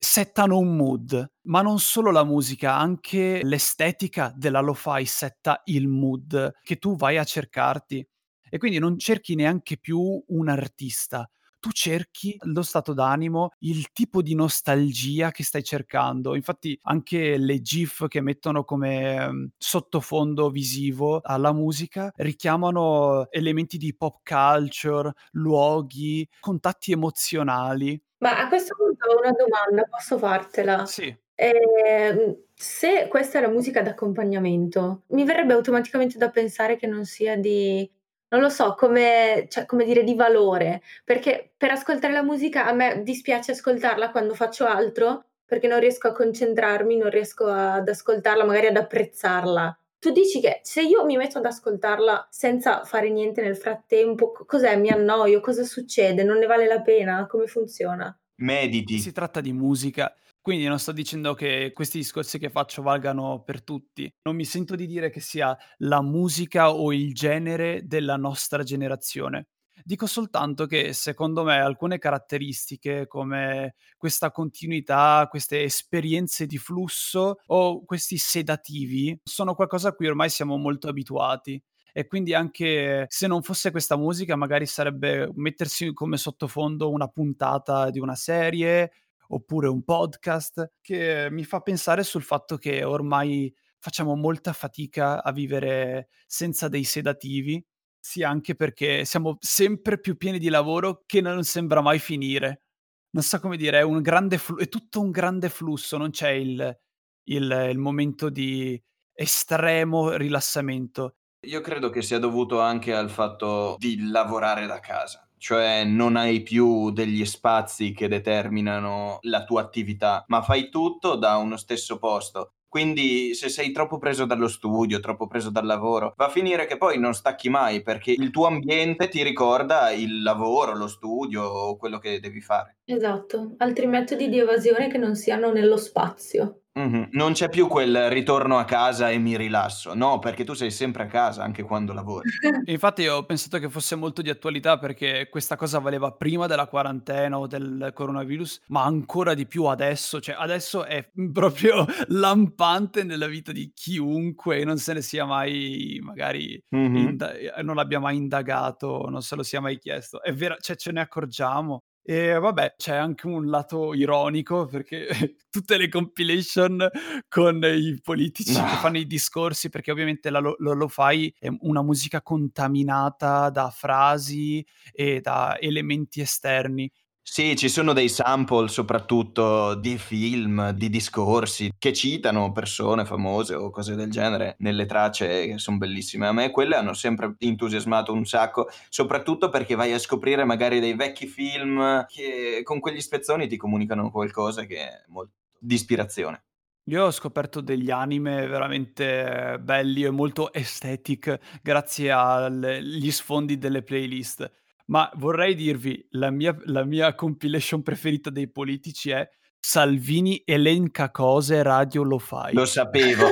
Settano 0.00 0.58
un 0.58 0.76
mood, 0.76 1.32
ma 1.48 1.60
non 1.62 1.80
solo 1.80 2.10
la 2.12 2.24
musica, 2.24 2.76
anche 2.76 3.40
l'estetica 3.42 4.32
della 4.36 4.60
lo-fi 4.60 5.04
setta 5.04 5.60
il 5.66 5.88
mood 5.88 6.52
che 6.62 6.76
tu 6.76 6.94
vai 6.96 7.16
a 7.18 7.24
cercarti. 7.24 8.06
E 8.50 8.58
quindi 8.58 8.78
non 8.78 8.98
cerchi 8.98 9.34
neanche 9.34 9.76
più 9.78 10.22
un 10.28 10.48
artista, 10.48 11.28
tu 11.58 11.70
cerchi 11.72 12.36
lo 12.42 12.62
stato 12.62 12.92
d'animo, 12.92 13.50
il 13.60 13.90
tipo 13.92 14.22
di 14.22 14.34
nostalgia 14.34 15.30
che 15.30 15.44
stai 15.44 15.62
cercando. 15.62 16.34
Infatti 16.34 16.78
anche 16.82 17.36
le 17.36 17.60
GIF 17.60 18.06
che 18.08 18.20
mettono 18.20 18.64
come 18.64 19.24
um, 19.24 19.48
sottofondo 19.56 20.50
visivo 20.50 21.20
alla 21.22 21.52
musica 21.52 22.12
richiamano 22.16 23.30
elementi 23.30 23.76
di 23.76 23.94
pop 23.94 24.20
culture, 24.22 25.12
luoghi, 25.32 26.28
contatti 26.40 26.92
emozionali. 26.92 28.00
Ma 28.18 28.38
a 28.38 28.48
questo 28.48 28.74
punto 28.76 29.08
ho 29.08 29.18
una 29.18 29.32
domanda, 29.32 29.84
posso 29.88 30.18
fartela? 30.18 30.86
Sì. 30.86 31.16
Ehm, 31.34 32.36
se 32.52 33.06
questa 33.08 33.38
è 33.38 33.40
la 33.40 33.48
musica 33.48 33.80
d'accompagnamento, 33.80 35.02
mi 35.10 35.24
verrebbe 35.24 35.52
automaticamente 35.52 36.18
da 36.18 36.30
pensare 36.30 36.76
che 36.76 36.88
non 36.88 37.04
sia 37.04 37.36
di 37.36 37.88
non 38.30 38.40
lo 38.40 38.48
so, 38.48 38.74
come 38.74 39.46
cioè, 39.48 39.66
come 39.66 39.84
dire, 39.84 40.02
di 40.04 40.14
valore, 40.14 40.82
perché 41.04 41.52
per 41.56 41.70
ascoltare 41.70 42.12
la 42.12 42.22
musica 42.22 42.66
a 42.66 42.72
me 42.72 43.02
dispiace 43.02 43.52
ascoltarla 43.52 44.10
quando 44.10 44.34
faccio 44.34 44.66
altro, 44.66 45.24
perché 45.44 45.66
non 45.66 45.80
riesco 45.80 46.08
a 46.08 46.12
concentrarmi, 46.12 46.96
non 46.96 47.10
riesco 47.10 47.46
ad 47.46 47.88
ascoltarla, 47.88 48.44
magari 48.44 48.66
ad 48.66 48.76
apprezzarla. 48.76 49.78
Tu 49.98 50.10
dici 50.12 50.40
che 50.40 50.60
se 50.62 50.82
io 50.82 51.04
mi 51.04 51.16
metto 51.16 51.38
ad 51.38 51.46
ascoltarla 51.46 52.28
senza 52.30 52.84
fare 52.84 53.10
niente 53.10 53.40
nel 53.42 53.56
frattempo, 53.56 54.32
cos'è? 54.46 54.76
Mi 54.76 54.90
annoio? 54.90 55.40
Cosa 55.40 55.64
succede? 55.64 56.22
Non 56.22 56.38
ne 56.38 56.46
vale 56.46 56.66
la 56.66 56.80
pena? 56.82 57.26
Come 57.26 57.46
funziona? 57.46 58.16
Mediti. 58.40 58.98
Si 58.98 59.12
tratta 59.12 59.40
di 59.40 59.52
musica 59.52 60.12
Quindi 60.40 60.66
non 60.66 60.78
sto 60.78 60.92
dicendo 60.92 61.34
che 61.34 61.72
questi 61.74 61.98
discorsi 61.98 62.38
che 62.38 62.48
faccio 62.50 62.80
valgano 62.82 63.42
per 63.42 63.62
tutti. 63.62 64.10
Non 64.22 64.34
mi 64.36 64.44
sento 64.44 64.76
di 64.76 64.86
dire 64.86 65.10
che 65.10 65.20
sia 65.20 65.56
la 65.78 66.00
musica 66.00 66.72
o 66.72 66.92
il 66.92 67.12
genere 67.12 67.82
della 67.86 68.16
nostra 68.16 68.62
generazione. 68.62 69.48
Dico 69.84 70.06
soltanto 70.06 70.66
che 70.66 70.92
secondo 70.92 71.44
me 71.44 71.58
alcune 71.60 71.98
caratteristiche 71.98 73.06
come 73.06 73.74
questa 73.96 74.30
continuità, 74.30 75.26
queste 75.28 75.62
esperienze 75.62 76.46
di 76.46 76.58
flusso 76.58 77.40
o 77.46 77.84
questi 77.84 78.16
sedativi 78.16 79.18
sono 79.22 79.54
qualcosa 79.54 79.88
a 79.88 79.92
cui 79.92 80.06
ormai 80.08 80.30
siamo 80.30 80.56
molto 80.56 80.88
abituati 80.88 81.62
e 81.98 82.06
quindi 82.06 82.32
anche 82.32 83.06
se 83.08 83.26
non 83.26 83.42
fosse 83.42 83.72
questa 83.72 83.96
musica 83.96 84.36
magari 84.36 84.66
sarebbe 84.66 85.28
mettersi 85.34 85.92
come 85.92 86.16
sottofondo 86.16 86.92
una 86.92 87.08
puntata 87.08 87.90
di 87.90 87.98
una 87.98 88.14
serie 88.14 88.92
oppure 89.30 89.66
un 89.66 89.82
podcast 89.82 90.74
che 90.80 91.26
mi 91.28 91.42
fa 91.42 91.58
pensare 91.58 92.04
sul 92.04 92.22
fatto 92.22 92.56
che 92.56 92.84
ormai 92.84 93.52
facciamo 93.78 94.14
molta 94.14 94.52
fatica 94.52 95.24
a 95.24 95.32
vivere 95.32 96.10
senza 96.24 96.68
dei 96.68 96.84
sedativi, 96.84 97.60
sia 97.98 98.28
anche 98.28 98.54
perché 98.54 99.04
siamo 99.04 99.36
sempre 99.40 99.98
più 99.98 100.16
pieni 100.16 100.38
di 100.38 100.50
lavoro 100.50 101.02
che 101.04 101.20
non 101.20 101.42
sembra 101.42 101.80
mai 101.80 101.98
finire. 101.98 102.62
Non 103.10 103.24
so 103.24 103.40
come 103.40 103.56
dire, 103.56 103.80
è 103.80 104.36
flu- 104.36 104.60
è 104.60 104.68
tutto 104.68 105.00
un 105.00 105.10
grande 105.10 105.48
flusso, 105.48 105.96
non 105.96 106.10
c'è 106.10 106.30
il, 106.30 106.78
il, 107.24 107.68
il 107.70 107.78
momento 107.78 108.30
di 108.30 108.80
estremo 109.12 110.12
rilassamento. 110.12 111.16
Io 111.46 111.60
credo 111.60 111.88
che 111.90 112.02
sia 112.02 112.18
dovuto 112.18 112.60
anche 112.60 112.94
al 112.94 113.10
fatto 113.10 113.76
di 113.78 114.08
lavorare 114.10 114.66
da 114.66 114.80
casa 114.80 115.28
cioè 115.38 115.84
non 115.84 116.16
hai 116.16 116.42
più 116.42 116.90
degli 116.90 117.24
spazi 117.24 117.92
che 117.92 118.08
determinano 118.08 119.18
la 119.22 119.44
tua 119.44 119.62
attività, 119.62 120.24
ma 120.26 120.42
fai 120.42 120.68
tutto 120.68 121.14
da 121.14 121.36
uno 121.36 121.56
stesso 121.56 121.98
posto. 121.98 122.54
Quindi 122.68 123.32
se 123.34 123.48
sei 123.48 123.72
troppo 123.72 123.96
preso 123.96 124.26
dallo 124.26 124.46
studio, 124.46 125.00
troppo 125.00 125.26
preso 125.26 125.48
dal 125.48 125.64
lavoro, 125.64 126.12
va 126.16 126.26
a 126.26 126.30
finire 126.30 126.66
che 126.66 126.76
poi 126.76 126.98
non 126.98 127.14
stacchi 127.14 127.48
mai 127.48 127.82
perché 127.82 128.10
il 128.10 128.30
tuo 128.30 128.46
ambiente 128.46 129.08
ti 129.08 129.22
ricorda 129.22 129.90
il 129.90 130.22
lavoro, 130.22 130.76
lo 130.76 130.86
studio 130.86 131.44
o 131.44 131.76
quello 131.78 131.98
che 131.98 132.20
devi 132.20 132.42
fare. 132.42 132.76
Esatto, 132.84 133.54
altri 133.56 133.86
metodi 133.86 134.28
di 134.28 134.38
evasione 134.38 134.88
che 134.88 134.98
non 134.98 135.14
siano 135.14 135.50
nello 135.50 135.78
spazio. 135.78 136.64
Mh-mh. 136.78 137.08
Non 137.12 137.32
c'è 137.32 137.48
più 137.48 137.66
quel 137.66 138.08
ritorno 138.08 138.58
a 138.58 138.64
casa 138.64 139.10
e 139.10 139.18
mi 139.18 139.36
rilasso. 139.36 139.94
No, 139.94 140.18
perché 140.20 140.44
tu 140.44 140.54
sei 140.54 140.70
sempre 140.70 141.04
a 141.04 141.06
casa 141.06 141.42
anche 141.42 141.62
quando 141.62 141.92
lavori. 141.92 142.28
Infatti 142.66 143.06
ho 143.08 143.24
pensato 143.24 143.58
che 143.58 143.68
fosse 143.68 143.96
molto 143.96 144.22
di 144.22 144.30
attualità 144.30 144.78
perché 144.78 145.28
questa 145.28 145.56
cosa 145.56 145.78
valeva 145.80 146.12
prima 146.12 146.46
della 146.46 146.66
quarantena 146.68 147.38
o 147.38 147.46
del 147.46 147.90
coronavirus, 147.94 148.62
ma 148.68 148.84
ancora 148.84 149.34
di 149.34 149.46
più 149.46 149.64
adesso, 149.64 150.20
cioè 150.20 150.36
adesso 150.38 150.84
è 150.84 151.10
proprio 151.32 151.84
lampante 152.08 153.02
nella 153.02 153.26
vita 153.26 153.50
di 153.52 153.72
chiunque, 153.74 154.62
non 154.64 154.78
se 154.78 154.92
ne 154.92 155.02
sia 155.02 155.24
mai 155.24 155.98
magari 156.02 156.62
Mh-mh. 156.70 156.96
inda 156.96 157.32
non 157.62 157.74
l'abbia 157.74 157.98
mai 157.98 158.16
indagato, 158.16 159.08
non 159.08 159.22
se 159.22 159.34
lo 159.36 159.42
sia 159.42 159.60
mai 159.60 159.78
chiesto. 159.78 160.22
È 160.22 160.32
vero, 160.32 160.56
cioè 160.60 160.76
ce 160.76 160.92
ne 160.92 161.00
accorgiamo. 161.00 161.82
E 162.10 162.38
vabbè, 162.38 162.76
c'è 162.78 162.96
anche 162.96 163.26
un 163.26 163.50
lato 163.50 163.92
ironico 163.92 164.64
perché 164.64 165.08
tutte 165.50 165.76
le 165.76 165.90
compilation 165.90 166.88
con 167.28 167.62
i 167.62 168.00
politici 168.02 168.58
no. 168.58 168.64
che 168.64 168.76
fanno 168.76 168.96
i 168.96 169.06
discorsi, 169.06 169.68
perché 169.68 169.90
ovviamente 169.90 170.30
la 170.30 170.38
lo, 170.38 170.56
lo 170.56 170.88
fai 170.88 171.30
è 171.38 171.48
una 171.60 171.82
musica 171.82 172.22
contaminata 172.22 173.50
da 173.50 173.68
frasi 173.68 174.66
e 174.90 175.20
da 175.20 175.58
elementi 175.60 176.22
esterni. 176.22 176.90
Sì, 177.30 177.54
ci 177.56 177.68
sono 177.68 177.92
dei 177.92 178.08
sample 178.08 178.68
soprattutto 178.68 179.74
di 179.74 179.98
film, 179.98 180.70
di 180.70 180.88
discorsi 180.88 181.70
che 181.78 181.92
citano 181.92 182.50
persone 182.52 183.04
famose 183.04 183.54
o 183.54 183.70
cose 183.70 183.94
del 183.94 184.10
genere 184.10 184.56
nelle 184.60 184.86
tracce 184.86 185.46
che 185.46 185.58
sono 185.58 185.76
bellissime. 185.76 186.26
A 186.26 186.32
me 186.32 186.50
quelle 186.50 186.74
hanno 186.74 186.94
sempre 186.94 187.34
entusiasmato 187.38 188.12
un 188.12 188.24
sacco, 188.24 188.68
soprattutto 188.88 189.50
perché 189.50 189.74
vai 189.76 189.92
a 189.92 189.98
scoprire 189.98 190.44
magari 190.44 190.80
dei 190.80 190.94
vecchi 190.94 191.26
film 191.26 192.06
che 192.06 192.62
con 192.64 192.80
quegli 192.80 193.00
spezzoni 193.00 193.46
ti 193.46 193.58
comunicano 193.58 194.10
qualcosa 194.10 194.64
che 194.64 194.76
è 194.78 195.04
molto 195.08 195.34
di 195.60 195.74
ispirazione. 195.74 196.42
Io 196.84 197.04
ho 197.04 197.10
scoperto 197.10 197.60
degli 197.60 197.90
anime 197.90 198.46
veramente 198.46 199.58
belli 199.60 200.02
e 200.02 200.10
molto 200.10 200.46
aesthetic 200.46 201.60
grazie 201.62 202.10
agli 202.10 203.10
sfondi 203.12 203.58
delle 203.58 203.82
playlist. 203.82 204.50
Ma 204.88 205.10
vorrei 205.16 205.54
dirvi, 205.54 206.06
la 206.12 206.30
mia, 206.30 206.56
la 206.64 206.84
mia 206.84 207.14
compilation 207.14 207.82
preferita 207.82 208.30
dei 208.30 208.50
politici 208.50 209.10
è 209.10 209.28
Salvini 209.60 210.42
elenca 210.46 211.10
cose, 211.10 211.62
radio 211.62 212.02
lo 212.02 212.18
fai. 212.18 212.54
Lo 212.54 212.64
sapevo, 212.64 213.28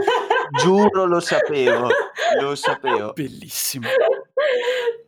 giuro 0.63 1.07
lo 1.07 1.21
sapevo, 1.21 1.89
lo 2.41 2.55
sapevo. 2.55 3.13
Bellissimo. 3.15 3.89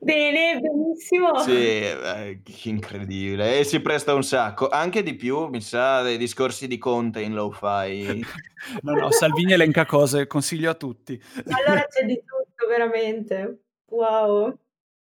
Bene, 0.01 0.59
benissimo. 0.61 1.39
Sì, 1.41 1.81
eh, 1.81 2.41
incredibile. 2.63 3.59
E 3.59 3.65
si 3.65 3.81
presta 3.81 4.15
un 4.15 4.23
sacco. 4.23 4.69
Anche 4.69 5.03
di 5.03 5.17
più, 5.17 5.49
mi 5.49 5.61
sa, 5.61 6.01
dei 6.01 6.17
discorsi 6.17 6.67
di 6.67 6.79
Conte 6.79 7.21
in 7.21 7.35
lo-fi. 7.35 8.25
no, 8.83 8.95
no, 8.95 9.11
Salvini 9.11 9.53
elenca 9.53 9.85
cose, 9.85 10.27
consiglio 10.27 10.71
a 10.71 10.75
tutti. 10.75 11.21
Allora 11.51 11.85
c'è 11.87 12.07
di 12.07 12.15
tutto, 12.25 12.67
veramente. 12.67 13.65
Wow. 13.91 14.57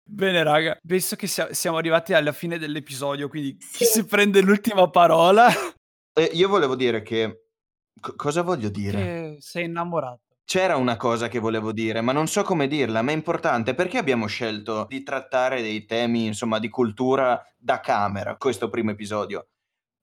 Bene, 0.07 0.43
raga, 0.43 0.79
penso 0.87 1.17
che 1.17 1.27
sia- 1.27 1.53
siamo 1.55 1.79
arrivati 1.79 2.13
alla 2.13 2.33
fine 2.33 2.59
dell'episodio, 2.59 3.29
quindi 3.29 3.57
chi 3.57 3.85
si 3.85 4.05
prende 4.05 4.43
l'ultima 4.43 4.89
parola? 4.91 5.49
Eh, 6.13 6.31
io 6.35 6.49
volevo 6.49 6.77
dire 6.77 7.03
che... 7.03 7.47
co- 8.01 8.15
cosa 8.15 8.43
voglio 8.43 8.69
dire? 8.69 8.99
Che 8.99 9.37
sei 9.41 9.65
innamorato. 9.65 10.21
C'era 10.45 10.77
una 10.77 10.97
cosa 10.99 11.29
che 11.29 11.39
volevo 11.39 11.73
dire, 11.73 12.03
ma 12.03 12.13
non 12.13 12.27
so 12.27 12.43
come 12.43 12.69
dirla, 12.69 13.01
ma 13.01 13.13
è 13.13 13.15
importante. 13.15 13.75
Perché 13.75 13.97
abbiamo 13.97 14.27
scelto 14.27 14.85
di 14.89 15.03
trattare 15.03 15.63
dei 15.63 15.87
temi, 15.87 16.27
insomma, 16.27 16.59
di 16.59 16.69
cultura 16.69 17.43
da 17.57 17.81
camera, 17.81 18.37
questo 18.37 18.69
primo 18.69 18.91
episodio? 18.91 19.49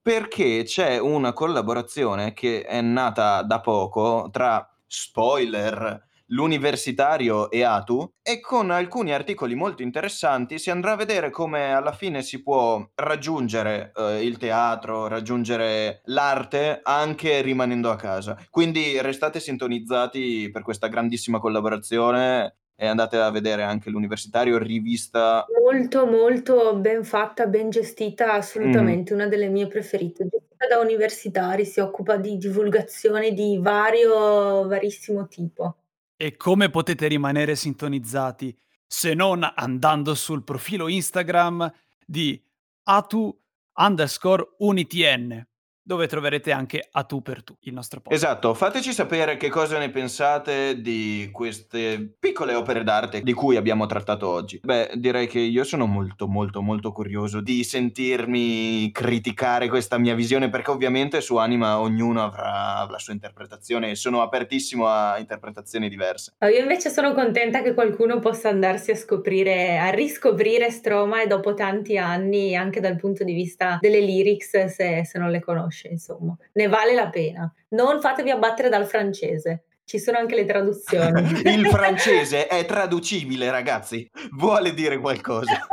Perché 0.01 0.63
c'è 0.63 0.97
una 0.97 1.31
collaborazione 1.31 2.33
che 2.33 2.63
è 2.63 2.81
nata 2.81 3.43
da 3.43 3.61
poco 3.61 4.29
tra 4.31 4.67
spoiler, 4.87 6.07
l'universitario 6.31 7.49
e 7.49 7.63
Atu 7.63 8.13
e 8.21 8.39
con 8.39 8.71
alcuni 8.71 9.13
articoli 9.13 9.55
molto 9.55 9.81
interessanti 9.81 10.59
si 10.59 10.69
andrà 10.69 10.93
a 10.93 10.97
vedere 10.97 11.29
come 11.29 11.73
alla 11.73 11.91
fine 11.91 12.21
si 12.21 12.41
può 12.41 12.85
raggiungere 12.95 13.91
eh, 13.95 14.25
il 14.25 14.37
teatro, 14.37 15.07
raggiungere 15.07 16.01
l'arte 16.05 16.79
anche 16.83 17.41
rimanendo 17.41 17.89
a 17.89 17.95
casa. 17.95 18.37
Quindi 18.49 18.99
restate 19.01 19.39
sintonizzati 19.39 20.49
per 20.51 20.61
questa 20.61 20.87
grandissima 20.87 21.39
collaborazione 21.39 22.55
e 22.75 22.87
andate 22.87 23.17
a 23.17 23.29
vedere 23.29 23.61
anche 23.63 23.91
l'universitario 23.91 24.57
rivista 24.57 25.45
molto 25.71 26.05
molto 26.05 26.75
ben 26.75 27.03
fatta, 27.03 27.45
ben 27.45 27.69
gestita, 27.69 28.33
assolutamente 28.33 29.13
mm. 29.13 29.15
una 29.15 29.27
delle 29.27 29.47
mie 29.47 29.67
preferite. 29.67 30.27
Gestita 30.27 30.67
da 30.67 30.79
universitari, 30.79 31.63
si 31.65 31.79
occupa 31.79 32.17
di 32.17 32.37
divulgazione 32.37 33.33
di 33.33 33.59
vario 33.61 34.67
varissimo 34.67 35.27
tipo. 35.27 35.75
E 36.21 36.37
come 36.37 36.69
potete 36.69 37.07
rimanere 37.07 37.55
sintonizzati 37.55 38.55
se 38.85 39.15
non 39.15 39.41
andando 39.55 40.13
sul 40.13 40.43
profilo 40.43 40.87
Instagram 40.87 41.67
di 42.05 42.39
atu 42.83 43.35
underscore 43.73 44.49
unitn? 44.59 45.43
Dove 45.83 46.07
troverete 46.07 46.51
anche 46.51 46.87
A 46.91 47.03
tu 47.03 47.21
per 47.21 47.43
tu, 47.43 47.55
il 47.61 47.73
nostro 47.73 48.01
podcast. 48.01 48.23
Esatto, 48.23 48.53
fateci 48.53 48.93
sapere 48.93 49.37
che 49.37 49.49
cosa 49.49 49.77
ne 49.79 49.89
pensate 49.89 50.79
di 50.79 51.29
queste 51.31 52.15
piccole 52.19 52.53
opere 52.53 52.83
d'arte 52.83 53.21
di 53.21 53.33
cui 53.33 53.55
abbiamo 53.55 53.85
trattato 53.87 54.27
oggi. 54.27 54.59
Beh, 54.63 54.91
direi 54.95 55.27
che 55.27 55.39
io 55.39 55.63
sono 55.63 55.85
molto 55.87 56.27
molto 56.27 56.61
molto 56.61 56.91
curioso 56.91 57.41
di 57.41 57.63
sentirmi 57.63 58.91
criticare 58.91 59.67
questa 59.69 59.97
mia 59.97 60.13
visione 60.13 60.49
perché 60.49 60.71
ovviamente 60.71 61.19
su 61.21 61.37
Anima 61.37 61.79
ognuno 61.79 62.23
avrà 62.23 62.87
la 62.89 62.99
sua 62.99 63.13
interpretazione 63.13 63.91
e 63.91 63.95
sono 63.95 64.21
apertissimo 64.21 64.87
a 64.87 65.17
interpretazioni 65.17 65.89
diverse. 65.89 66.33
Io 66.41 66.59
invece 66.59 66.89
sono 66.89 67.13
contenta 67.13 67.61
che 67.61 67.73
qualcuno 67.73 68.19
possa 68.19 68.49
andarsi 68.49 68.91
a 68.91 68.95
scoprire, 68.95 69.79
a 69.79 69.89
riscoprire 69.89 70.69
Stroma 70.69 71.23
e 71.23 71.27
dopo 71.27 71.53
tanti 71.53 71.97
anni 71.97 72.55
anche 72.55 72.79
dal 72.79 72.97
punto 72.97 73.23
di 73.23 73.33
vista 73.33 73.77
delle 73.81 73.99
lyrics 73.99 74.65
se, 74.65 75.03
se 75.05 75.19
non 75.19 75.31
le 75.31 75.39
conosce 75.39 75.70
conosce, 75.71 75.87
insomma. 75.87 76.37
Ne 76.53 76.67
vale 76.67 76.93
la 76.93 77.09
pena. 77.09 77.51
Non 77.69 78.01
fatevi 78.01 78.29
abbattere 78.29 78.69
dal 78.69 78.85
francese. 78.85 79.63
Ci 79.85 79.97
sono 79.97 80.17
anche 80.17 80.35
le 80.35 80.45
traduzioni. 80.45 81.41
Il 81.49 81.65
francese 81.67 82.47
è 82.47 82.65
traducibile, 82.65 83.49
ragazzi. 83.49 84.07
Vuole 84.31 84.73
dire 84.73 84.99
qualcosa. 84.99 85.65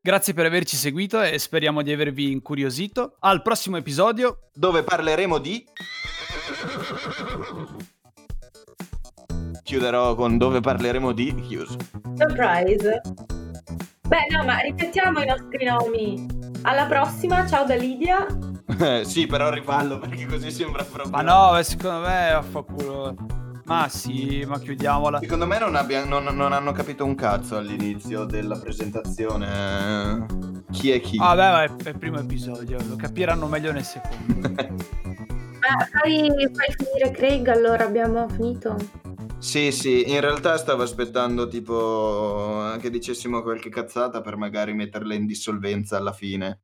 Grazie 0.00 0.32
per 0.32 0.46
averci 0.46 0.76
seguito 0.76 1.20
e 1.20 1.38
speriamo 1.38 1.82
di 1.82 1.92
avervi 1.92 2.30
incuriosito. 2.30 3.16
Al 3.20 3.42
prossimo 3.42 3.76
episodio 3.76 4.50
dove 4.52 4.82
parleremo 4.82 5.38
di 5.38 5.66
Chiuderò 9.62 10.14
con 10.14 10.38
dove 10.38 10.60
parleremo 10.60 11.12
di 11.12 11.34
chiuso. 11.34 11.76
Surprise. 12.14 13.02
Beh, 14.08 14.26
no, 14.30 14.44
ma 14.44 14.60
ripetiamo 14.60 15.20
i 15.20 15.26
nostri 15.26 15.66
nomi. 15.66 16.47
Alla 16.62 16.86
prossima, 16.86 17.46
ciao 17.46 17.64
da 17.64 17.74
Lidia. 17.74 18.26
Sì, 19.04 19.26
però 19.26 19.50
rifallo 19.50 19.98
perché 19.98 20.26
così 20.26 20.50
sembra 20.50 20.84
proprio... 20.84 21.10
Ma 21.10 21.22
no, 21.22 21.62
secondo 21.62 22.00
me 22.06 22.30
affanculo. 22.30 23.16
Ma 23.64 23.88
sì, 23.88 24.44
ma 24.46 24.58
chiudiamola. 24.58 25.20
Secondo 25.20 25.46
me 25.46 25.58
non, 25.58 25.74
abbia, 25.74 26.04
non, 26.04 26.24
non, 26.24 26.52
hanno 26.52 26.72
capito 26.72 27.04
un 27.04 27.14
cazzo 27.14 27.56
all'inizio 27.56 28.24
della 28.24 28.58
presentazione. 28.58 30.26
Chi 30.70 30.90
è 30.90 31.00
chi? 31.00 31.16
Vabbè, 31.16 31.50
ma 31.50 31.62
è, 31.64 31.70
è 31.84 31.88
il 31.88 31.98
primo 31.98 32.18
episodio, 32.18 32.78
lo 32.86 32.96
capiranno 32.96 33.46
meglio 33.46 33.72
nel 33.72 33.84
secondo. 33.84 34.48
ah, 34.56 35.88
fai, 35.90 36.30
fai 36.52 36.74
finire 36.76 37.10
Craig, 37.10 37.48
allora 37.48 37.84
abbiamo 37.84 38.28
finito. 38.28 38.76
Sì, 39.40 39.70
sì, 39.72 40.08
in 40.10 40.20
realtà 40.20 40.56
stavo 40.58 40.82
aspettando 40.82 41.46
tipo 41.48 42.76
che 42.80 42.90
dicessimo 42.90 43.42
qualche 43.42 43.68
cazzata 43.68 44.20
per 44.20 44.36
magari 44.36 44.74
metterla 44.74 45.14
in 45.14 45.26
dissolvenza 45.26 45.96
alla 45.96 46.12
fine. 46.12 46.60